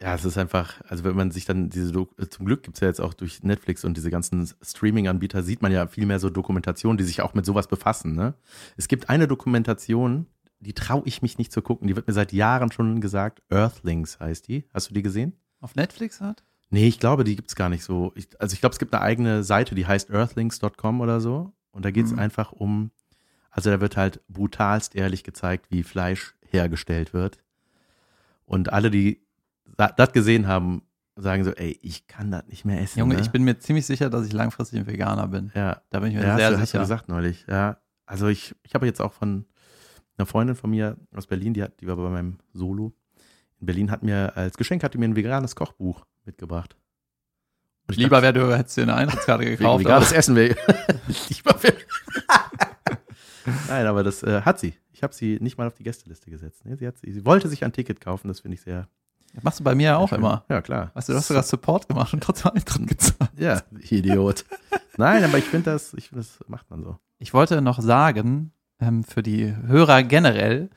[0.00, 2.76] ja, es ist einfach, also wenn man sich dann diese, Dok- äh, zum Glück gibt
[2.76, 6.18] es ja jetzt auch durch Netflix und diese ganzen Streaming-Anbieter, sieht man ja viel mehr
[6.18, 8.14] so Dokumentationen, die sich auch mit sowas befassen.
[8.14, 8.34] Ne?
[8.76, 10.26] Es gibt eine Dokumentation,
[10.58, 14.20] die traue ich mich nicht zu gucken, die wird mir seit Jahren schon gesagt, Earthlings
[14.20, 14.64] heißt die.
[14.72, 15.34] Hast du die gesehen?
[15.60, 16.44] Auf Netflix hat?
[16.70, 18.12] Nee, ich glaube, die gibt's gar nicht so.
[18.14, 21.52] Ich, also ich glaube, es gibt eine eigene Seite, die heißt earthlings.com oder so.
[21.72, 22.18] Und da geht's Mhm.
[22.20, 22.90] einfach um,
[23.50, 27.38] also da wird halt brutalst ehrlich gezeigt, wie Fleisch hergestellt wird.
[28.44, 29.22] Und alle, die
[29.88, 30.82] das gesehen haben,
[31.16, 32.98] sagen so, ey, ich kann das nicht mehr essen.
[32.98, 33.20] Junge, ne?
[33.20, 35.50] ich bin mir ziemlich sicher, dass ich langfristig ein Veganer bin.
[35.54, 36.78] ja, Da bin ich mir ja, sehr hast, du, hast du sicher.
[36.80, 37.44] gesagt neulich.
[37.48, 39.44] Ja, also ich, ich habe jetzt auch von
[40.16, 42.92] einer Freundin von mir aus Berlin, die, hat, die war bei meinem Solo
[43.60, 46.76] in Berlin, hat mir als Geschenk hat die mir ein veganes Kochbuch mitgebracht.
[47.88, 49.84] Lieber wäre, du hättest dir eine Eintrittskarte gekauft.
[49.84, 50.56] veganes Essen will.
[51.28, 51.74] Lieber wer-
[53.68, 54.74] Nein, aber das äh, hat sie.
[54.92, 56.64] Ich habe sie nicht mal auf die Gästeliste gesetzt.
[56.64, 58.88] Nee, sie, hat, sie, sie wollte sich ein Ticket kaufen, das finde ich sehr.
[59.34, 60.44] Das machst du bei mir ja auch immer.
[60.48, 60.90] Ja, klar.
[60.94, 63.30] Weißt du, du hast sogar Support gemacht und trotzdem Eintritt gezahlt.
[63.36, 64.44] Ja, Idiot.
[64.96, 66.98] Nein, aber ich finde das, ich finde, das macht man so.
[67.18, 70.70] Ich wollte noch sagen, ähm, für die Hörer generell,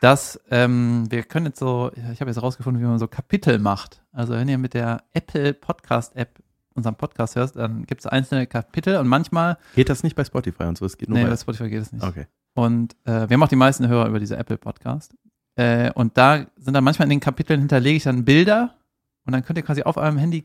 [0.00, 4.02] dass ähm, wir können jetzt so, ich habe jetzt rausgefunden, wie man so Kapitel macht.
[4.10, 6.42] Also wenn ihr mit der Apple Podcast App
[6.74, 10.64] unseren Podcast hörst, dann gibt es einzelne Kapitel und manchmal, Geht das nicht bei Spotify
[10.64, 10.86] und so?
[10.86, 11.30] Es geht nur nee, bei.
[11.30, 12.04] bei Spotify geht es nicht.
[12.04, 12.26] Okay.
[12.54, 15.14] Und äh, wir haben auch die meisten Hörer über diese Apple Podcast.
[15.56, 18.74] Äh, und da sind dann manchmal in den Kapiteln hinterlege ich dann Bilder
[19.26, 20.44] und dann könnt ihr quasi auf eurem Handy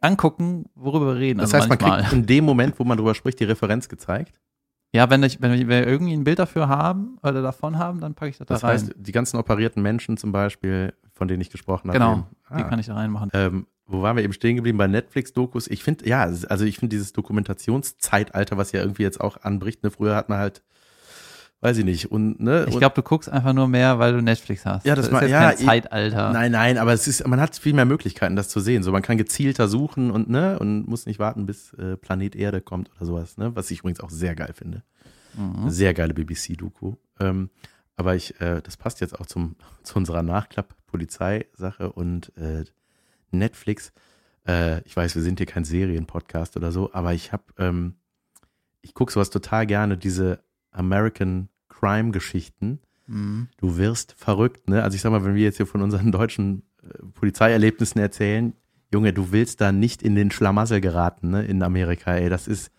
[0.00, 1.38] angucken, worüber wir reden.
[1.40, 2.00] Das also heißt, man manchmal.
[2.02, 4.40] kriegt in dem Moment, wo man drüber spricht, die Referenz gezeigt.
[4.92, 8.30] Ja, wenn, ich, wenn wir irgendwie ein Bild dafür haben oder davon haben, dann packe
[8.30, 8.74] ich das, Das da rein.
[8.78, 11.98] heißt, die ganzen operierten Menschen zum Beispiel, von denen ich gesprochen habe.
[11.98, 12.26] Genau, eben.
[12.56, 12.68] Die Ah.
[12.68, 13.28] kann ich da reinmachen.
[13.34, 14.78] Ähm, wo waren wir eben stehen geblieben?
[14.78, 15.66] Bei Netflix-Dokus.
[15.68, 19.90] Ich finde, ja, also ich finde dieses Dokumentationszeitalter, was ja irgendwie jetzt auch anbricht, ne,
[19.90, 20.62] früher hat man halt,
[21.60, 24.64] weiß ich nicht, und, ne, Ich glaube, du guckst einfach nur mehr, weil du Netflix
[24.64, 24.86] hast.
[24.86, 26.32] Ja, das ist ma- jetzt ja, kein ich- Zeitalter.
[26.32, 28.82] Nein, nein, aber es ist, man hat viel mehr Möglichkeiten, das zu sehen.
[28.82, 32.60] So, man kann gezielter suchen und ne und muss nicht warten, bis äh, Planet Erde
[32.60, 33.36] kommt oder sowas.
[33.38, 34.82] Ne, was ich übrigens auch sehr geil finde.
[35.36, 35.68] Mhm.
[35.70, 36.94] Sehr geile BBC-Doku.
[37.20, 37.50] Ähm,
[37.96, 42.64] aber ich, äh, das passt jetzt auch zum zu unserer Nachklapp-Polizei-Sache und äh,
[43.30, 43.92] Netflix.
[44.46, 47.94] Äh, ich weiß, wir sind hier kein Serienpodcast oder so, aber ich habe, ähm,
[48.82, 50.40] ich gucke sowas total gerne, diese
[50.78, 53.48] American Crime-Geschichten Mhm.
[53.56, 54.82] du wirst verrückt, ne?
[54.82, 58.52] Also ich sag mal, wenn wir jetzt hier von unseren deutschen äh, Polizeierlebnissen erzählen,
[58.92, 61.44] Junge, du willst da nicht in den Schlamassel geraten, ne?
[61.44, 62.70] In Amerika, ey, das ist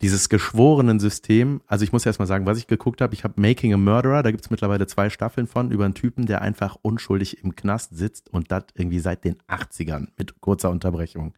[0.00, 1.60] dieses geschworenen System.
[1.66, 4.22] Also ich muss erst mal sagen, was ich geguckt habe, ich habe Making a Murderer,
[4.22, 8.30] da gibt's mittlerweile zwei Staffeln von, über einen Typen, der einfach unschuldig im Knast sitzt
[8.30, 11.34] und das irgendwie seit den 80ern mit kurzer Unterbrechung.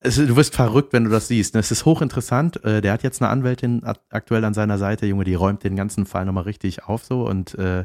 [0.00, 1.54] Es, du wirst verrückt, wenn du das siehst.
[1.54, 1.60] ne?
[1.60, 2.62] Es ist hochinteressant.
[2.64, 5.74] Äh, Der hat jetzt eine Anwältin ak- aktuell an seiner Seite, Junge, die räumt den
[5.76, 7.84] ganzen Fall nochmal richtig auf so und äh,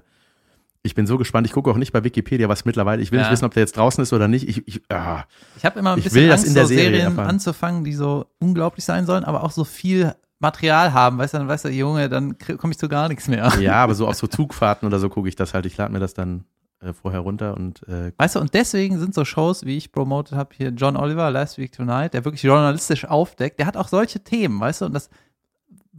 [0.84, 1.46] ich bin so gespannt.
[1.46, 3.02] Ich gucke auch nicht bei Wikipedia, was mittlerweile.
[3.04, 3.26] Ich will Ja.
[3.26, 4.50] nicht wissen, ob der jetzt draußen ist oder nicht.
[4.50, 5.26] Ich, ich, ah.
[5.56, 7.28] Ich habe immer ein Ich bisschen will das Angst, in der so Serie Serien erfahren.
[7.30, 11.20] anzufangen, die so unglaublich sein sollen, aber auch so viel Material haben.
[11.20, 13.52] Weißt du, dann weißt du, Junge, dann komme ich zu gar nichts mehr.
[13.60, 15.68] Ja, aber so auf so Zugfahrten oder so gucke ich das halt.
[15.68, 16.46] Ich lade mir das dann
[16.82, 20.38] äh, vorher runter und äh, Weißt du, und deswegen sind so Shows, wie ich promotet
[20.38, 24.24] habe, hier John Oliver, Last Week Tonight, der wirklich journalistisch aufdeckt, der hat auch solche
[24.24, 25.10] Themen, weißt du, und das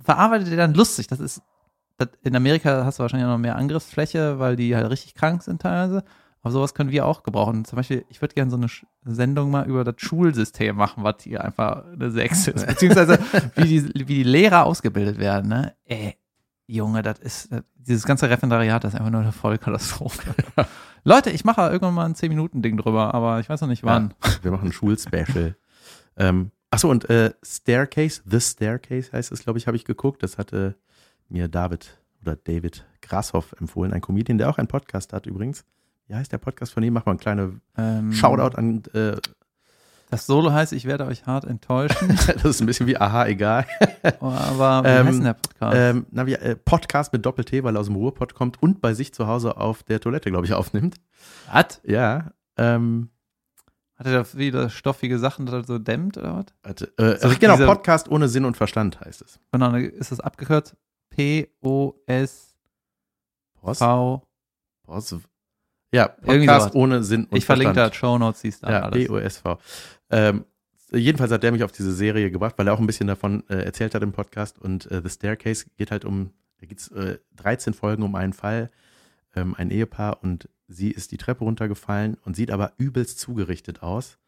[0.02, 1.06] verarbeitet er dann lustig.
[1.06, 1.42] Das ist,
[1.98, 5.62] das, in Amerika hast du wahrscheinlich noch mehr Angriffsfläche, weil die halt richtig krank sind
[5.62, 6.04] teilweise.
[6.42, 7.64] Aber sowas können wir auch gebrauchen.
[7.64, 8.66] Zum Beispiel, ich würde gerne so eine
[9.04, 12.66] Sendung mal über das Schulsystem machen, was hier einfach eine Sechs ist.
[12.66, 13.20] Beziehungsweise,
[13.54, 15.76] wie die, wie die Lehrer ausgebildet werden, ne?
[15.84, 16.16] Ey,
[16.66, 20.34] Junge, das ist, das, dieses ganze Referendariat, das ist einfach nur eine Vollkatastrophe.
[21.04, 24.14] Leute, ich mache irgendwann mal ein 10-Minuten-Ding drüber, aber ich weiß noch nicht wann.
[24.42, 25.56] wir machen ein Schulspecial.
[26.16, 30.22] ähm, achso, und äh, Staircase, The Staircase heißt es, glaube ich, habe ich geguckt.
[30.22, 30.76] Das hatte
[31.28, 35.64] mir David oder David Grashoff empfohlen, ein Comedian, der auch einen Podcast hat übrigens.
[36.06, 36.92] Wie heißt der Podcast von ihm?
[36.92, 39.16] Mach mal einen kleinen Ähm, Shoutout an, äh,
[40.12, 43.66] Das Solo heißt, ich werde euch hart enttäuschen, das ist ein bisschen wie Aha, egal.
[44.20, 45.76] aber wie Ähm, heißt denn der Podcast?
[45.76, 48.92] Ähm, na, wie, äh, Podcast mit Doppel-T, weil er aus dem Ruhrpott kommt und bei
[48.92, 50.96] sich zu Hause auf der Toilette, glaube ich, aufnimmt.
[51.48, 51.80] Hat?
[51.84, 52.32] Ja.
[52.58, 53.08] Ähm,
[53.96, 56.44] Hat er da wieder stoffige Sachen, dass er so dämmt oder was?
[56.62, 59.40] warte, äh, So ach, genau, diese- Podcast ohne Sinn und Verstand heißt es.
[59.50, 60.76] Dann ist das abgekürzt
[61.08, 62.52] P-O-S-V.
[63.62, 63.80] Post,
[64.84, 65.16] Post,
[65.92, 67.94] ja, Irgendwie Podcast ohne Sinn und Ich verlinke da Verstand.
[67.96, 69.06] Show Notes, siehst du Ja, alles.
[69.06, 69.58] B-O-S-V.
[70.10, 70.44] Ähm,
[70.90, 73.62] jedenfalls hat der mich auf diese Serie gebracht, weil er auch ein bisschen davon äh,
[73.62, 74.58] erzählt hat im Podcast.
[74.58, 76.30] Und äh, The Staircase geht halt um,
[76.60, 78.70] da geht's äh, 13 Folgen um einen Fall,
[79.34, 84.18] ähm, ein Ehepaar und sie ist die Treppe runtergefallen und sieht aber übelst zugerichtet aus.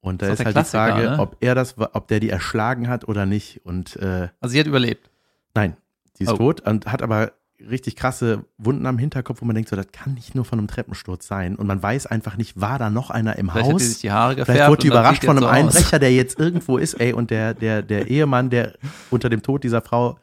[0.00, 1.18] Und da ist ist halt der die Klassiker, Frage, ne?
[1.18, 3.64] ob er das, ob der die erschlagen hat oder nicht.
[3.64, 5.10] Und äh, Also sie hat überlebt.
[5.54, 5.76] nein,
[6.18, 6.36] die ist Oh.
[6.36, 10.14] tot und hat aber richtig krasse Wunden am Hinterkopf, wo man denkt, so, das kann
[10.14, 11.56] nicht nur von einem Treppensturz sein.
[11.56, 13.82] Und man weiß einfach nicht, war da noch einer im Vielleicht hat Haus?
[13.82, 14.50] sie sich die Haare gefärbt.
[14.50, 15.48] Vielleicht wurde die überrascht von einem so.
[15.48, 18.74] Einbrecher, der jetzt irgendwo ist, ey, und der, der, der Ehemann, der
[19.10, 20.18] unter dem Tod dieser Frau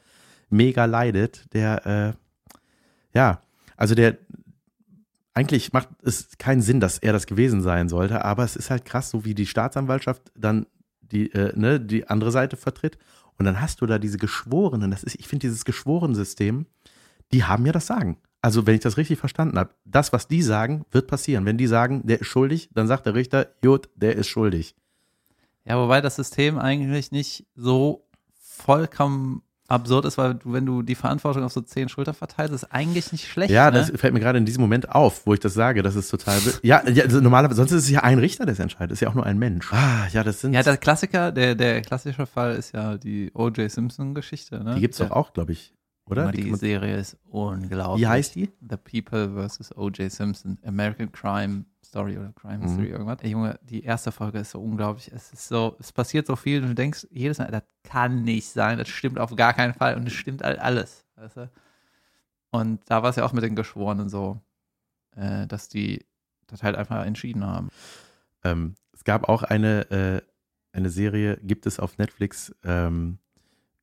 [0.49, 2.13] mega leidet, der, äh,
[3.17, 3.41] ja,
[3.75, 4.17] also der,
[5.33, 8.85] eigentlich macht es keinen Sinn, dass er das gewesen sein sollte, aber es ist halt
[8.85, 10.67] krass, so wie die Staatsanwaltschaft dann
[11.01, 12.97] die, äh, ne, die andere Seite vertritt.
[13.39, 16.67] Und dann hast du da diese Geschworenen, das ist, ich finde dieses Geschworenensystem,
[17.33, 18.17] die haben ja das Sagen.
[18.41, 21.45] Also, wenn ich das richtig verstanden habe, das, was die sagen, wird passieren.
[21.45, 24.75] Wenn die sagen, der ist schuldig, dann sagt der Richter, Jod, der ist schuldig.
[25.65, 28.05] Ja, wobei das System eigentlich nicht so
[28.41, 32.65] vollkommen absurd ist, weil du, wenn du die Verantwortung auf so zehn Schultern verteilst, ist
[32.65, 33.51] eigentlich nicht schlecht.
[33.51, 33.79] Ja, ne?
[33.79, 35.81] das fällt mir gerade in diesem Moment auf, wo ich das sage.
[35.81, 36.39] Das ist total.
[36.61, 38.91] Ja, ja also normalerweise, sonst ist es ja ein Richter, der es entscheidet.
[38.91, 39.71] Ist ja auch nur ein Mensch.
[39.71, 40.53] Ah, ja, das sind.
[40.53, 43.71] Ja, der Klassiker, der, der klassische Fall ist ja die O.J.
[43.71, 44.63] Simpson-Geschichte.
[44.63, 44.75] Ne?
[44.75, 45.73] die gibt's Der- doch auch, glaube ich.
[46.05, 46.31] Oder?
[46.31, 48.01] Die Die, Serie ist unglaublich.
[48.01, 48.51] Wie heißt die?
[48.69, 49.75] The People vs.
[49.77, 50.11] O.J.
[50.11, 52.63] Simpson, American Crime Story oder Crime Mhm.
[52.63, 53.19] History, irgendwas.
[53.21, 55.11] Ey, Junge, die erste Folge ist so unglaublich.
[55.13, 58.47] Es ist so, es passiert so viel und du denkst jedes Mal, das kann nicht
[58.49, 61.05] sein, das stimmt auf gar keinen Fall und es stimmt halt alles.
[61.15, 61.49] Weißt du?
[62.51, 64.39] Und da war es ja auch mit den Geschworenen so,
[65.15, 66.05] äh, dass die
[66.47, 67.69] das halt einfach entschieden haben.
[68.43, 70.21] Ähm, es gab auch eine, äh,
[70.75, 73.19] eine Serie, gibt es auf Netflix ähm,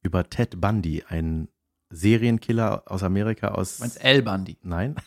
[0.02, 1.48] über Ted Bundy, ein
[1.90, 3.76] Serienkiller aus Amerika aus.
[3.76, 4.56] Du meinst El Bundy?
[4.62, 4.96] Nein.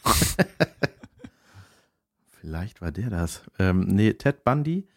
[2.42, 3.42] Vielleicht war der das.
[3.58, 4.88] Ähm, nee, Ted Bundy.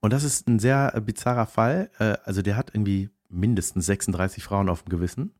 [0.00, 1.90] Und das ist ein sehr äh, bizarrer Fall.
[1.98, 5.34] Äh, also der hat irgendwie mindestens 36 Frauen auf dem Gewissen.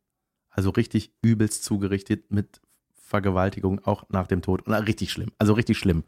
[0.50, 2.60] Also richtig übelst zugerichtet mit
[2.94, 4.62] Vergewaltigung auch nach dem Tod.
[4.66, 5.32] Und äh, richtig schlimm.
[5.38, 6.04] Also richtig schlimm.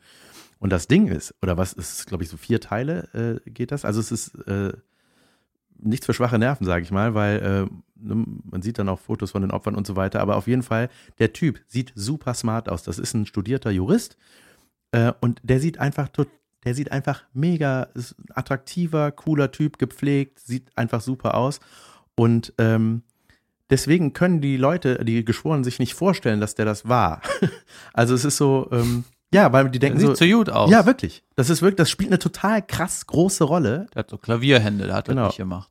[0.59, 3.85] Und das Ding ist, oder was ist, glaube ich, so vier Teile äh, geht das.
[3.85, 4.73] Also es ist äh,
[5.79, 9.31] nichts für schwache Nerven, sage ich mal, weil äh, ne, man sieht dann auch Fotos
[9.31, 10.21] von den Opfern und so weiter.
[10.21, 12.83] Aber auf jeden Fall, der Typ sieht super smart aus.
[12.83, 14.17] Das ist ein studierter Jurist
[14.93, 16.09] äh, und der sieht einfach
[16.65, 17.89] der sieht einfach mega
[18.35, 21.61] attraktiver, cooler Typ, gepflegt, sieht einfach super aus.
[22.17, 23.03] Und ähm,
[23.71, 27.23] deswegen können die Leute, die Geschworenen, sich nicht vorstellen, dass der das war.
[27.93, 30.15] also es ist so, ähm, ja, weil die denken Der so.
[30.15, 30.71] sieht so gut aus.
[30.71, 31.23] Ja, wirklich.
[31.37, 33.87] Das ist wirklich, das spielt eine total krass große Rolle.
[33.95, 35.23] Der hat so Klavierhände, der hat Genau.
[35.23, 35.71] das nicht gemacht.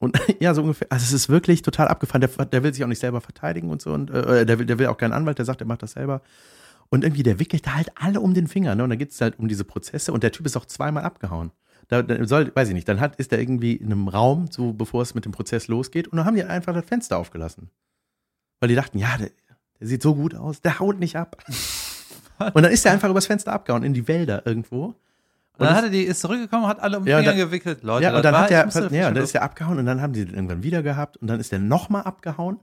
[0.00, 0.88] Und ja, so ungefähr.
[0.90, 2.20] Also es ist wirklich total abgefahren.
[2.20, 3.92] Der, der will sich auch nicht selber verteidigen und so.
[3.92, 6.22] Und äh, der, will, der will auch keinen Anwalt, der sagt, er macht das selber.
[6.90, 8.74] Und irgendwie, der wickelt da halt alle um den Finger.
[8.74, 8.82] Ne?
[8.84, 10.12] Und dann geht es halt um diese Prozesse.
[10.12, 11.50] Und der Typ ist auch zweimal abgehauen.
[11.88, 14.72] Da, da soll, weiß ich nicht, dann hat, ist er irgendwie in einem Raum, so
[14.72, 16.08] bevor es mit dem Prozess losgeht.
[16.08, 17.70] Und dann haben die einfach das Fenster aufgelassen.
[18.60, 19.30] Weil die dachten, ja, der,
[19.80, 21.42] der sieht so gut aus, der haut nicht ab.
[22.54, 24.94] und dann ist er einfach übers Fenster abgehauen, in die Wälder irgendwo.
[25.60, 27.82] Und dann hat er die, ist zurückgekommen, hat alle um den Ja, und Finger gewickelt.
[27.82, 29.86] Leute, Ja, und dann war- hat er, musste ja, und dann ist er abgehauen und
[29.86, 32.60] dann haben die den irgendwann wieder gehabt und dann ist der nochmal abgehauen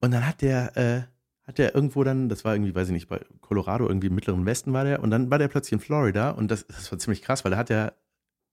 [0.00, 1.02] und dann hat der, äh,
[1.46, 4.44] hat der irgendwo dann, das war irgendwie, weiß ich nicht, bei Colorado, irgendwie im mittleren
[4.46, 7.22] Westen war der und dann war der plötzlich in Florida und das, das war ziemlich
[7.22, 7.94] krass, weil da hat er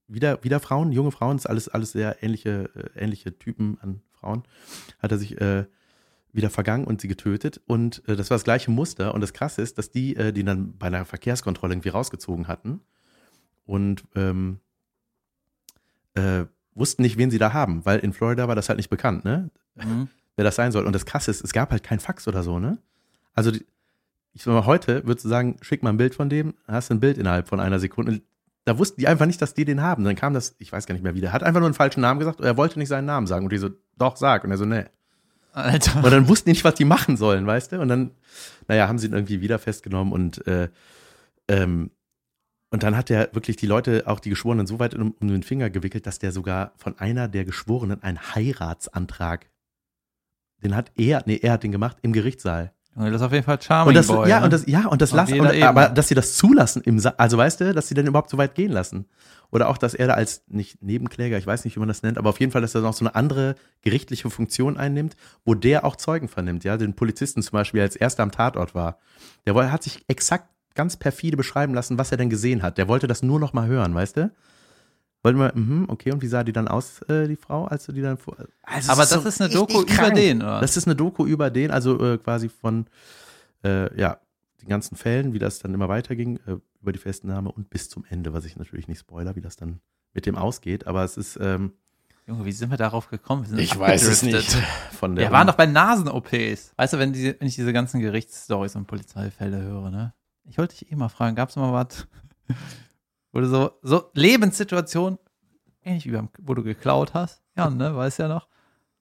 [0.08, 4.02] wieder, wieder Frauen, junge Frauen, das ist alles, alles sehr ähnliche, äh, ähnliche Typen an
[4.14, 4.44] Frauen,
[5.00, 5.66] hat er sich äh,
[6.32, 9.62] wieder vergangen und sie getötet und äh, das war das gleiche Muster und das Krasse
[9.62, 12.82] ist, dass die, äh, die dann bei einer Verkehrskontrolle irgendwie rausgezogen hatten
[13.66, 14.60] und ähm,
[16.16, 19.26] äh, wussten nicht, wen sie da haben, weil in Florida war das halt nicht bekannt,
[19.26, 19.50] ne?
[19.76, 20.08] Mhm.
[20.36, 20.86] Wer das sein soll.
[20.86, 22.78] Und das Krasse ist, es gab halt kein Fax oder so, ne?
[23.34, 23.66] Also, die,
[24.34, 26.94] ich sag mal, heute würdest du sagen, schick mal ein Bild von dem, hast du
[26.94, 28.22] ein Bild innerhalb von einer Sekunde.
[28.64, 30.04] Da wussten die einfach nicht, dass die den haben.
[30.06, 32.02] Dann kam das, ich weiß gar nicht mehr wie, der hat einfach nur einen falschen
[32.02, 33.46] Namen gesagt, er wollte nicht seinen Namen sagen.
[33.46, 34.44] Und die so, doch, sag.
[34.44, 34.86] Und er so, nee.
[35.52, 36.04] Alter.
[36.04, 37.82] Und dann wussten die nicht, was die machen sollen, weißt du?
[37.82, 38.12] Und dann,
[38.68, 40.70] naja, haben sie ihn irgendwie wieder festgenommen und äh,
[41.48, 41.92] ähm,
[42.72, 45.42] und dann hat er wirklich die Leute, auch die Geschworenen, so weit um, um den
[45.42, 49.50] Finger gewickelt, dass der sogar von einer der Geschworenen einen Heiratsantrag,
[50.62, 52.74] den hat er, nee, er hat den gemacht im Gerichtssaal.
[52.96, 54.30] Junge, Das ist auf jeden Fall Charming Und das, Boy.
[54.30, 54.46] ja, ne?
[54.46, 57.38] und das, ja, und das lassen, und, aber dass sie das zulassen im Sa also
[57.38, 59.06] weißt du, dass sie dann überhaupt so weit gehen lassen.
[59.52, 62.18] Oder auch, dass er da als, nicht Nebenkläger, ich weiß nicht, wie man das nennt,
[62.18, 65.86] aber auf jeden Fall, dass er noch so eine andere gerichtliche Funktion einnimmt, wo der
[65.86, 69.00] auch Zeugen vernimmt, ja, den Polizisten zum Beispiel, der als erster am Tatort war.
[69.48, 72.78] Der hat sich exakt ganz perfide beschreiben lassen, was er denn gesehen hat.
[72.78, 74.32] Der wollte das nur noch mal hören, weißt du?
[75.22, 77.92] Wollte mal, mhm, okay, und wie sah die dann aus, äh, die Frau, als du
[77.92, 78.38] die dann vor.
[78.64, 80.16] Also, Aber es das so ist eine Doku über krank.
[80.16, 80.62] den, oder?
[80.62, 82.86] Das ist eine Doku über den, also äh, quasi von,
[83.64, 84.20] äh, ja,
[84.62, 88.06] den ganzen Fällen, wie das dann immer weiterging, äh, über die Festnahme und bis zum
[88.10, 89.82] Ende, was ich natürlich nicht spoiler, wie das dann
[90.14, 90.88] mit dem ausgeht.
[90.88, 91.74] Aber es ist, ähm,
[92.26, 93.42] Junge, wie sind wir darauf gekommen?
[93.44, 94.52] Wir sind ich weiß es nicht.
[94.92, 96.74] Von der Wir waren doch bei Nasen-OPs.
[96.78, 100.14] Weißt du, wenn, diese, wenn ich diese ganzen Gerichtsstories und Polizeifälle höre, ne?
[100.46, 102.08] Ich wollte dich eh mal fragen, gab es mal was,
[103.32, 105.18] wo du so, so Lebenssituation,
[105.84, 108.48] ähnlich wie beim, wo du geklaut hast, ja, ne, weißt ja noch.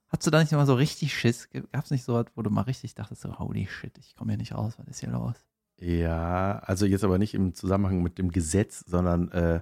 [0.09, 1.51] Hast du da nicht mal so richtig Schiss?
[1.51, 4.33] Gab es nicht so was, wo du mal richtig dachtest, so, holy shit, ich komme
[4.33, 5.35] hier nicht raus, was ist hier los?
[5.81, 9.61] Ja, also jetzt aber nicht im Zusammenhang mit dem Gesetz, sondern äh,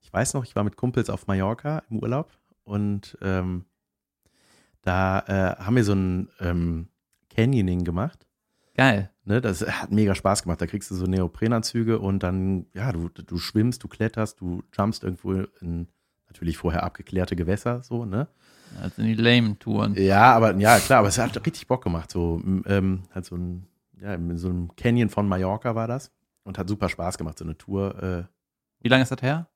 [0.00, 2.32] ich weiß noch, ich war mit Kumpels auf Mallorca im Urlaub
[2.64, 3.66] und ähm,
[4.82, 6.88] da äh, haben wir so ein ähm,
[7.30, 8.25] Canyoning gemacht.
[8.76, 9.10] Geil.
[9.24, 10.60] Ne, das hat mega Spaß gemacht.
[10.60, 15.02] Da kriegst du so Neoprenanzüge und dann, ja, du, du schwimmst, du kletterst, du jumpst
[15.02, 15.88] irgendwo in
[16.28, 18.28] natürlich vorher abgeklärte Gewässer, so, ne?
[18.80, 19.94] Also die Lame-Touren.
[19.94, 22.10] Ja, aber ja, klar, aber es hat richtig Bock gemacht.
[22.10, 23.66] So, ähm, halt so ein,
[24.00, 26.12] ja, in so einem Canyon von Mallorca war das
[26.44, 27.38] und hat super Spaß gemacht.
[27.38, 28.24] So eine Tour, äh,
[28.82, 29.48] Wie lange ist das her?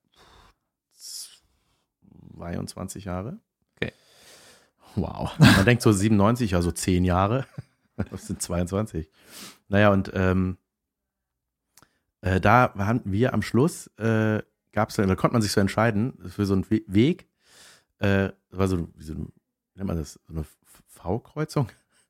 [2.37, 3.39] 22 Jahre.
[3.75, 3.93] Okay.
[4.95, 5.37] Wow.
[5.37, 7.45] Man denkt so 97, also 10 Jahre.
[8.11, 9.09] Das sind 22.
[9.67, 10.57] Naja, und ähm,
[12.21, 16.17] äh, da waren wir am Schluss, äh, gab es, da konnte man sich so entscheiden
[16.29, 17.27] für so einen We- Weg.
[17.99, 20.45] Äh, war so, wie so eine, wie nennt man das, so eine
[20.87, 21.69] V-Kreuzung?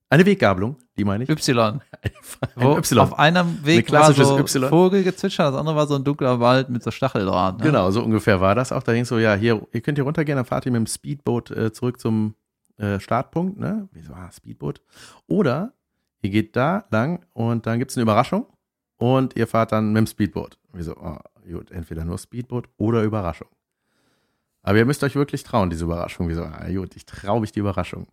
[0.09, 1.29] Eine Weggabelung, die meine ich.
[1.29, 1.79] Y.
[2.55, 2.99] Ein Y.
[2.99, 4.67] Auf einem Weg war klassisches so Y.
[4.69, 7.59] Vogelgezwitscher, das andere war so ein dunkler Wald mit so Stacheldraht.
[7.59, 7.63] Ne?
[7.65, 8.83] Genau, so ungefähr war das auch.
[8.83, 11.51] Da ging so, ja, hier, ihr könnt hier runtergehen, dann fahrt ihr mit dem Speedboot
[11.51, 12.35] äh, zurück zum
[12.81, 13.87] äh, Startpunkt, ne?
[13.91, 14.81] Wie so, ah, Speedboot.
[15.27, 15.73] Oder
[16.21, 18.47] ihr geht da lang und dann gibt es eine Überraschung
[18.97, 20.57] und ihr fahrt dann mit dem Speedboot.
[20.73, 21.17] Wir so, oh,
[21.49, 23.49] gut, entweder nur Speedboot oder Überraschung.
[24.63, 26.27] Aber ihr müsst euch wirklich trauen, diese Überraschung.
[26.27, 28.07] Wir so, ah, gut, ich traue mich die Überraschung.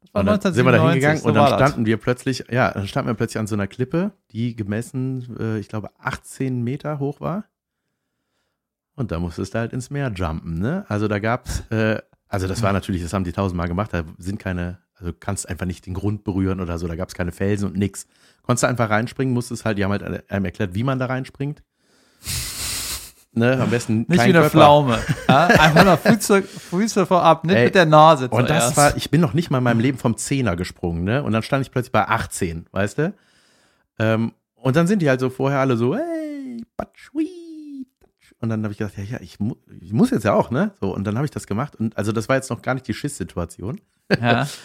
[0.00, 1.70] Das war Und dann sind wir da 1997, hingegangen so und dann das.
[1.70, 5.58] standen wir plötzlich, ja, dann standen wir plötzlich an so einer Klippe, die gemessen, äh,
[5.58, 7.44] ich glaube, 18 Meter hoch war.
[8.94, 10.86] Und da musstest du halt ins Meer jumpen, ne?
[10.88, 14.38] Also da gab's, äh, also das war natürlich, das haben die tausendmal gemacht, da sind
[14.38, 17.68] keine, also du kannst einfach nicht den Grund berühren oder so, da gab's keine Felsen
[17.68, 18.06] und nix.
[18.42, 21.62] Konntest du einfach reinspringen, musstest halt, die haben halt einem erklärt, wie man da reinspringt.
[23.38, 24.50] Ne, am besten Nicht kein wie eine Körper.
[24.50, 24.98] Pflaume.
[25.28, 25.46] Ja?
[25.48, 28.76] Einfach nur Füße, Füße vorab, nicht Ey, mit der Nase Und das zuerst.
[28.78, 31.22] war, ich bin noch nicht mal in meinem Leben vom Zehner gesprungen, ne?
[31.22, 33.12] Und dann stand ich plötzlich bei 18, weißt du?
[33.98, 37.10] Ähm, und dann sind die halt so vorher alle so, hey, patsch.
[38.40, 40.72] Und dann habe ich gedacht, ja, ja, ich, mu ich muss jetzt ja auch, ne?
[40.80, 41.76] So, und dann habe ich das gemacht.
[41.76, 43.80] Und also das war jetzt noch gar nicht die Schiss-Situation.
[44.20, 44.46] Ja.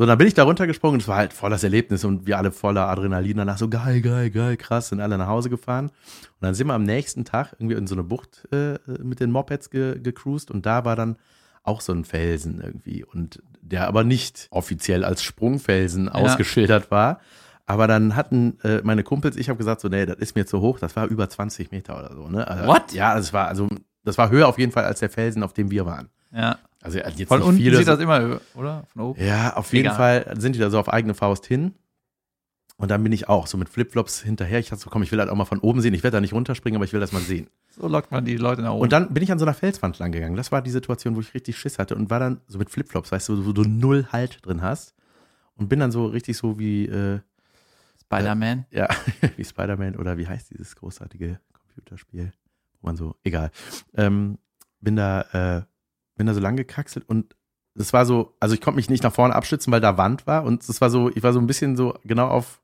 [0.00, 2.38] So, dann bin ich da runtergesprungen und es war halt voll das Erlebnis und wir
[2.38, 5.86] alle voller Adrenalin danach so geil, geil, geil, krass, sind alle nach Hause gefahren.
[5.86, 9.32] Und dann sind wir am nächsten Tag irgendwie in so eine Bucht äh, mit den
[9.32, 11.16] Mopeds ge gecruised und da war dann
[11.64, 17.20] auch so ein Felsen irgendwie und der aber nicht offiziell als Sprungfelsen ausgeschildert war.
[17.70, 20.62] Aber dann hatten äh, meine Kumpels, ich habe gesagt so, nee, das ist mir zu
[20.62, 22.26] hoch, das war über 20 Meter oder so.
[22.28, 22.48] Ne?
[22.48, 22.92] Also, What?
[22.94, 23.68] Ja, das war also,
[24.04, 26.08] das war höher auf jeden Fall als der Felsen, auf dem wir waren.
[26.32, 26.58] ja.
[26.80, 28.84] Also jetzt Von unten viele, sieht das immer, höher, oder?
[28.92, 29.22] Von oben.
[29.22, 29.96] ja, auf jeden Egal.
[30.24, 31.74] Fall sind die da so auf eigene Faust hin.
[32.76, 34.60] Und dann bin ich auch so mit Flipflops hinterher.
[34.60, 35.92] Ich dachte so, komm, ich will halt auch mal von oben sehen.
[35.92, 37.48] Ich werde da nicht runterspringen, aber ich will das mal sehen.
[37.76, 38.82] So lockt man die Leute nach oben.
[38.82, 40.36] Und dann bin ich an so einer Felswand lang gegangen.
[40.36, 43.10] Das war die Situation, wo ich richtig Schiss hatte und war dann so mit Flipflops,
[43.10, 44.94] weißt du, wo du null Halt drin hast.
[45.56, 47.18] Und bin dann so richtig so wie, äh,
[48.08, 48.66] Spider-Man.
[48.70, 48.88] ja,
[49.36, 52.32] wie Spider-Man oder wie heißt dieses großartige Computerspiel,
[52.80, 53.50] wo man so, egal.
[53.94, 54.38] Ähm,
[54.80, 55.62] bin da, äh,
[56.16, 57.36] bin da so lang gekraxelt und
[57.74, 60.44] es war so, also ich konnte mich nicht nach vorne abstützen, weil da Wand war
[60.44, 62.60] und es war so, ich war so ein bisschen so genau auf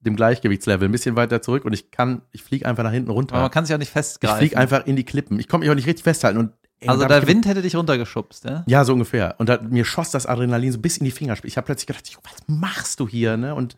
[0.00, 3.34] dem Gleichgewichtslevel, ein bisschen weiter zurück und ich kann, ich fliege einfach nach hinten runter.
[3.34, 4.38] Aber man kann sich auch nicht ich festgreifen.
[4.38, 5.38] fliege einfach in die Klippen.
[5.38, 7.76] Ich konnte mich auch nicht richtig festhalten und ey, also der ich Wind hätte dich
[7.76, 8.64] runtergeschubst, ja?
[8.66, 9.36] ja, so ungefähr.
[9.38, 11.48] Und da, mir schoss das Adrenalin so bis in die Fingerspitzen.
[11.48, 13.36] Ich habe plötzlich gedacht, was machst du hier?
[13.36, 13.54] Ne?
[13.54, 13.76] Und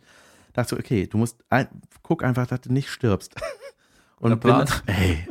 [0.55, 1.67] dachte so, okay, du musst, ein,
[2.03, 3.35] guck einfach, dass du nicht stirbst.
[4.17, 4.55] Und, bin,
[4.87, 5.27] ey.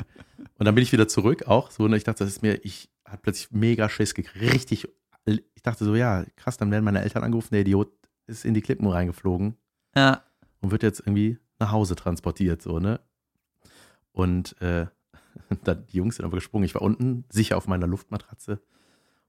[0.59, 1.71] und dann bin ich wieder zurück auch.
[1.71, 4.53] So, und ich dachte, das ist mir, ich hatte plötzlich mega Schiss gekriegt.
[4.55, 4.87] Richtig,
[5.25, 7.91] ich dachte so, ja, krass, dann werden meine Eltern angerufen, der Idiot
[8.27, 9.57] ist in die Klippen reingeflogen
[9.97, 10.23] Ja.
[10.61, 13.01] und wird jetzt irgendwie nach Hause transportiert, so, ne?
[14.13, 14.87] Und äh,
[15.65, 16.65] dann, die Jungs sind aber gesprungen.
[16.67, 18.61] Ich war unten, sicher auf meiner Luftmatratze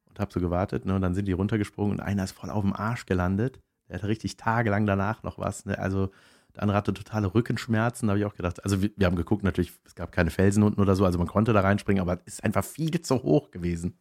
[0.06, 0.96] und habe so gewartet, ne?
[0.96, 3.62] Und dann sind die runtergesprungen und einer ist voll auf dem Arsch gelandet.
[3.90, 5.78] Der hatte richtig tagelang danach noch was, ne?
[5.78, 6.10] Also
[6.56, 8.64] der andere hatte totale Rückenschmerzen, da habe ich auch gedacht.
[8.64, 11.28] Also wir, wir haben geguckt, natürlich, es gab keine Felsen unten oder so, also man
[11.28, 13.98] konnte da reinspringen, aber es ist einfach viel zu hoch gewesen.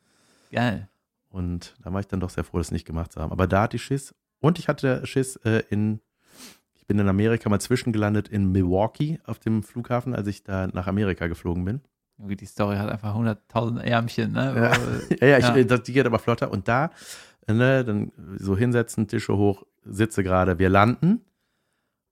[0.52, 0.88] Geil.
[1.30, 3.32] Und da war ich dann doch sehr froh, das nicht gemacht zu haben.
[3.32, 4.14] Aber da hatte ich Schiss.
[4.40, 6.00] Und ich hatte Schiss äh, in,
[6.74, 10.86] ich bin in Amerika mal zwischengelandet in Milwaukee auf dem Flughafen, als ich da nach
[10.86, 11.80] Amerika geflogen bin.
[12.18, 14.54] Die Story hat einfach 100.000 Ärmchen, ne?
[14.54, 14.76] Ja.
[14.76, 15.56] Wo- Ja, ja, ich, Ja.
[15.56, 16.52] äh, Das, die geht aber flotter.
[16.52, 16.92] Und da,
[17.48, 21.24] ne, dann so hinsetzen, Tische hoch, sitze gerade, wir landen.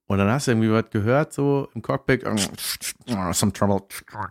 [0.07, 2.25] Und dann hast du irgendwie was gehört, so im Cockpit.
[3.33, 3.83] Some trouble.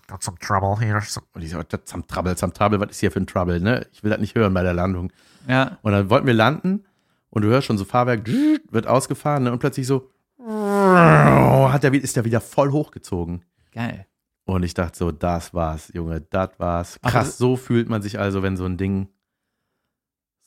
[0.07, 1.01] Got some trouble here.
[1.33, 3.87] Und ich so, das some trouble, some trouble, was ist hier für ein Trouble, ne?
[3.91, 5.11] Ich will das nicht hören bei der Landung.
[5.47, 5.79] Ja.
[5.81, 6.85] Und dann wollten wir landen
[7.29, 9.51] und du hörst schon so Fahrwerk wird ausgefahren ne?
[9.51, 13.45] und plötzlich so hat der, ist der wieder voll hochgezogen.
[13.71, 14.05] Geil.
[14.45, 16.99] Und ich dachte so, das war's, Junge, das war's.
[17.01, 19.07] Krass, so fühlt man sich also, wenn so ein Ding.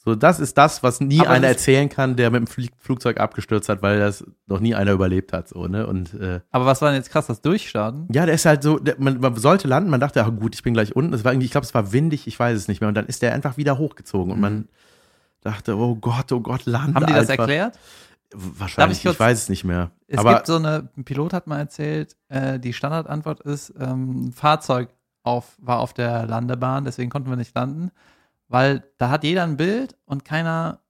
[0.07, 3.19] So, das ist das, was nie Aber einer erzählen kann, der mit dem Flie- Flugzeug
[3.19, 5.49] abgestürzt hat, weil das noch nie einer überlebt hat.
[5.49, 5.87] So, ne?
[5.87, 8.07] Und äh, Aber was war denn jetzt krass, das Durchstarten?
[8.13, 10.63] ja, der ist halt so, der, man, man sollte landen, man dachte, ah, gut, ich
[10.63, 11.15] bin gleich unten.
[11.15, 12.89] Es war irgendwie, ich glaube, es war windig, ich weiß es nicht mehr.
[12.89, 14.69] Und dann ist der einfach wieder hochgezogen und man
[15.41, 16.95] dachte, oh Gott, oh Gott, lande Mhm.
[16.97, 17.39] Haben die das einfach.
[17.49, 17.79] erklärt?
[18.35, 19.91] Wahrscheinlich, ich ich, kurz- weiß es nicht mehr.
[20.09, 24.27] Es Aber gibt so eine, ein Pilot hat mal erzählt, äh, die Standardantwort ist, ähm,
[24.27, 24.89] ein Fahrzeug
[25.23, 27.91] auf, war auf der Landebahn, deswegen konnten wir nicht landen,
[28.49, 30.81] weil da hat jeder ein Bild und keiner,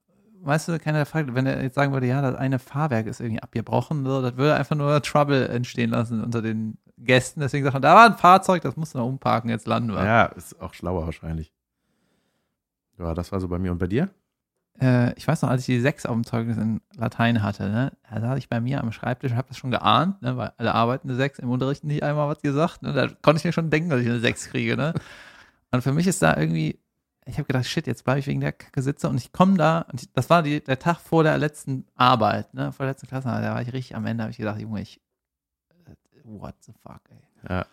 [0.41, 3.43] weißt du, keiner fragt, wenn er jetzt sagen würde, ja, das eine Fahrwerk ist irgendwie
[3.43, 7.83] abgebrochen, so, das würde einfach nur Trouble entstehen lassen unter den Gästen, deswegen sagt man,
[7.83, 10.05] da war ein Fahrzeug, das musst du noch umparken, jetzt landen wir.
[10.05, 11.53] ja, ist auch schlauer wahrscheinlich.
[12.99, 13.73] Ja, das war so bei mir.
[13.73, 14.11] Und bei dir?
[14.81, 17.93] äh, ich weiß noch, als ich die 6 auf dem Zeugnis in Latein hatte, ne,
[18.11, 20.75] da saß ich bei mir am Schreibtisch und habe das schon geahnt, ne, weil alle
[20.75, 22.83] arbeiten eine 6, im Unterricht nie einmal was gesagt.
[22.83, 24.77] Ne, da konnte ich mir schon denken, dass ich eine 6 kriege.
[24.77, 24.95] Ne?
[25.71, 26.81] Und für mich ist da irgendwie,
[27.27, 29.87] ich habe gedacht, shit, jetzt bleibe ich wegen der Kacke sitze und ich komme da,
[29.91, 33.07] und ich, das war die, der Tag vor der letzten Arbeit, ne, vor der letzten
[33.07, 35.01] Klasse, da war ich richtig am Ende, habe ich gedacht, Junge, ich,
[36.25, 37.49] what the fuck, ey.
[37.49, 37.67] Ja.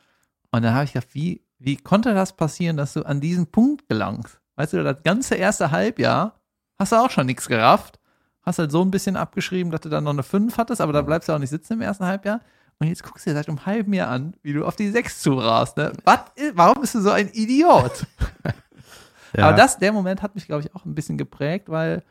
[0.52, 3.88] Und dann habe ich gedacht, wie, wie konnte das passieren, dass du an diesen Punkt
[3.88, 4.39] gelangst?
[4.56, 6.39] Weißt du, das ganze erste Halbjahr
[6.78, 7.99] hast du auch schon nichts gerafft.
[8.41, 11.02] hast halt so ein bisschen abgeschrieben, dass du dann noch eine 5 hattest, aber da
[11.02, 12.41] bleibst du auch nicht sitzen im ersten Halbjahr.
[12.80, 15.22] Und jetzt guckst du dir seit einem halben Jahr an, wie du auf die 6
[15.22, 15.78] zurast.
[15.78, 15.93] Ne?
[16.04, 16.20] Was,
[16.54, 18.08] warum bist du so ein Idiot?
[19.36, 19.48] Ja.
[19.48, 22.04] Aber das, der Moment hat mich, glaube ich, auch ein bisschen geprägt, weil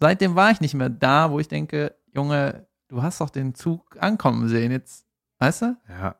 [0.00, 3.96] seitdem war ich nicht mehr da, wo ich denke, Junge, du hast doch den Zug
[4.00, 4.70] ankommen sehen.
[4.72, 5.06] Jetzt,
[5.38, 5.76] weißt du?
[5.88, 6.16] ja.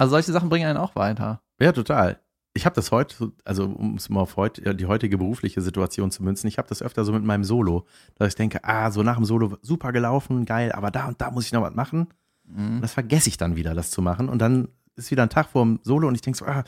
[0.00, 1.40] Also solche Sachen bringen einen auch weiter.
[1.60, 2.20] Ja, total.
[2.54, 6.10] Ich habe das heute, so- also um es mal auf heute, die heutige berufliche Situation
[6.12, 7.84] zu münzen, ich habe das öfter so mit meinem Solo,
[8.14, 11.30] dass ich denke, ah, so nach dem Solo super gelaufen, geil, aber da und da
[11.32, 12.08] muss ich noch was machen.
[12.48, 14.28] Und das vergesse ich dann wieder, das zu machen.
[14.28, 16.62] Und dann ist wieder ein Tag vor dem Solo und ich denke so, ah,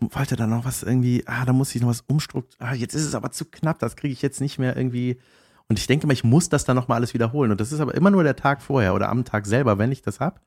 [0.00, 2.74] ich wollte da noch was irgendwie, ah, da muss ich noch was umstrukturieren.
[2.74, 5.18] Ah, jetzt ist es aber zu knapp, das kriege ich jetzt nicht mehr irgendwie.
[5.68, 7.50] Und ich denke mal, ich muss das dann nochmal alles wiederholen.
[7.50, 10.02] Und das ist aber immer nur der Tag vorher oder am Tag selber, wenn ich
[10.02, 10.40] das hab,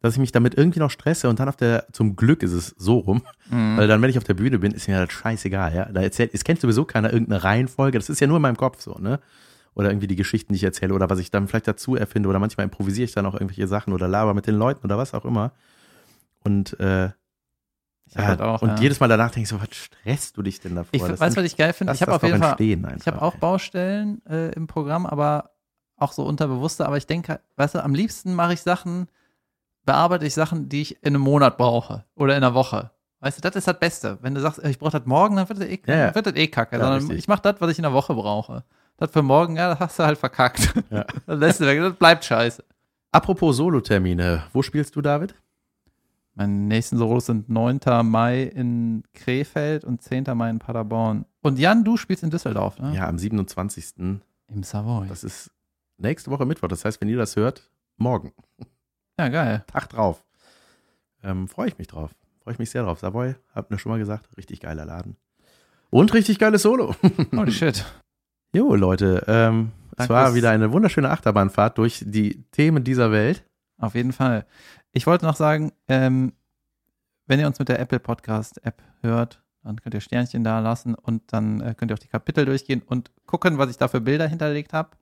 [0.00, 2.74] dass ich mich damit irgendwie noch stresse und dann auf der, zum Glück ist es
[2.78, 3.22] so rum,
[3.76, 5.84] weil dann, wenn ich auf der Bühne bin, ist mir das scheißegal, ja.
[5.86, 8.80] Da erzählt, es kennt sowieso keiner irgendeine Reihenfolge, das ist ja nur in meinem Kopf
[8.80, 9.20] so, ne?
[9.74, 12.38] Oder irgendwie die Geschichten, die ich erzähle oder was ich dann vielleicht dazu erfinde oder
[12.38, 15.24] manchmal improvisiere ich dann auch irgendwelche Sachen oder laber mit den Leuten oder was auch
[15.24, 15.52] immer.
[16.44, 17.10] Und, äh,
[18.08, 18.76] Ich hab ja, halt auch, und ja.
[18.76, 20.90] jedes Mal danach denke ich so, was stresst du dich denn davor?
[20.92, 21.92] Ich Das weiß, was ich geil finde.
[21.92, 22.56] Ich habe auf jeden Fall,
[22.96, 23.34] ich habe auch.
[23.36, 25.50] Baustellen äh, im Programm, aber
[25.96, 26.86] auch so unterbewusste.
[26.86, 29.08] Aber ich denke, weißt du, am liebsten mache ich Sachen,
[29.84, 32.90] bearbeite ich Sachen, die ich in einem Monat brauche oder in einer Woche.
[33.20, 34.18] Weißt du, das ist das Beste.
[34.20, 36.46] Wenn du sagst, ich brauche das morgen, dann wird das eh, Ja, wird das eh
[36.48, 36.78] kacke.
[36.78, 37.18] Sondern richtig.
[37.18, 38.62] ich mache das, was ich in einer Woche brauche.
[38.98, 40.72] Das für morgen, ja, das hast du halt verkackt.
[40.90, 41.04] Ja.
[41.26, 42.62] Das lässt du weg, das bleibt scheiße.
[43.12, 45.34] Apropos Solo-Termine, wo spielst du, David?
[46.36, 47.80] Meine nächsten Solos sind 9.
[48.04, 50.24] Mai in Krefeld und 10.
[50.34, 51.24] Mai in Paderborn.
[51.40, 52.94] Und Jan, du spielst in Düsseldorf, ne?
[52.94, 54.20] Ja, am 27.
[54.48, 55.08] Im Savoy.
[55.08, 55.50] Das ist
[55.96, 56.68] nächste Woche Mittwoch.
[56.68, 58.32] Das heißt, wenn ihr das hört, morgen.
[59.18, 59.64] Ja, geil.
[59.66, 60.26] Tag drauf.
[61.22, 62.14] Ähm, Freue ich mich drauf.
[62.42, 63.00] Freue ich mich sehr drauf.
[63.00, 65.16] Savoy, habt ihr schon mal gesagt, richtig geiler Laden.
[65.88, 66.94] Und richtig geiles Solo.
[67.34, 67.86] Holy shit.
[68.52, 73.42] Jo, Leute, ähm, es war wieder eine wunderschöne Achterbahnfahrt durch die Themen dieser Welt.
[73.78, 74.44] Auf jeden Fall.
[74.96, 76.32] Ich wollte noch sagen, ähm,
[77.26, 80.94] wenn ihr uns mit der Apple Podcast App hört, dann könnt ihr Sternchen da lassen
[80.94, 84.00] und dann äh, könnt ihr auch die Kapitel durchgehen und gucken, was ich da für
[84.00, 84.96] Bilder hinterlegt habe.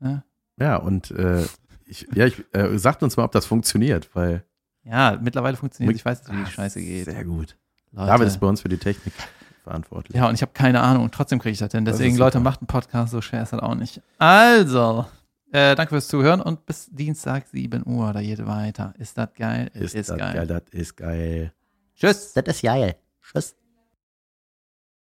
[0.00, 0.22] Ja,
[0.58, 1.44] Ja, und äh,
[1.84, 4.42] ich, ja, ich, äh, sagt uns mal, ob das funktioniert, weil
[4.84, 6.00] ja mittlerweile funktioniert es.
[6.00, 7.04] Ich weiß, wie die Scheiße geht.
[7.04, 7.58] Sehr gut.
[7.92, 8.06] Leute.
[8.06, 9.12] David ist bei uns für die Technik
[9.64, 10.16] verantwortlich.
[10.16, 11.84] ja, und ich habe keine Ahnung und trotzdem kriege ich das hin.
[11.84, 12.24] Das Deswegen, super.
[12.24, 14.00] Leute, macht einen Podcast, so schwer ist das auch nicht.
[14.16, 15.04] Also,
[15.52, 18.94] äh, danke fürs Zuhören und bis Dienstag 7 Uhr oder jede weiter.
[18.98, 19.70] Ist das geil?
[19.74, 20.34] Ist, das geil.
[20.34, 21.52] geil, das ist geil.
[21.94, 22.32] Tschüss.
[22.34, 22.96] Das ist geil.
[23.22, 23.56] Tschüss.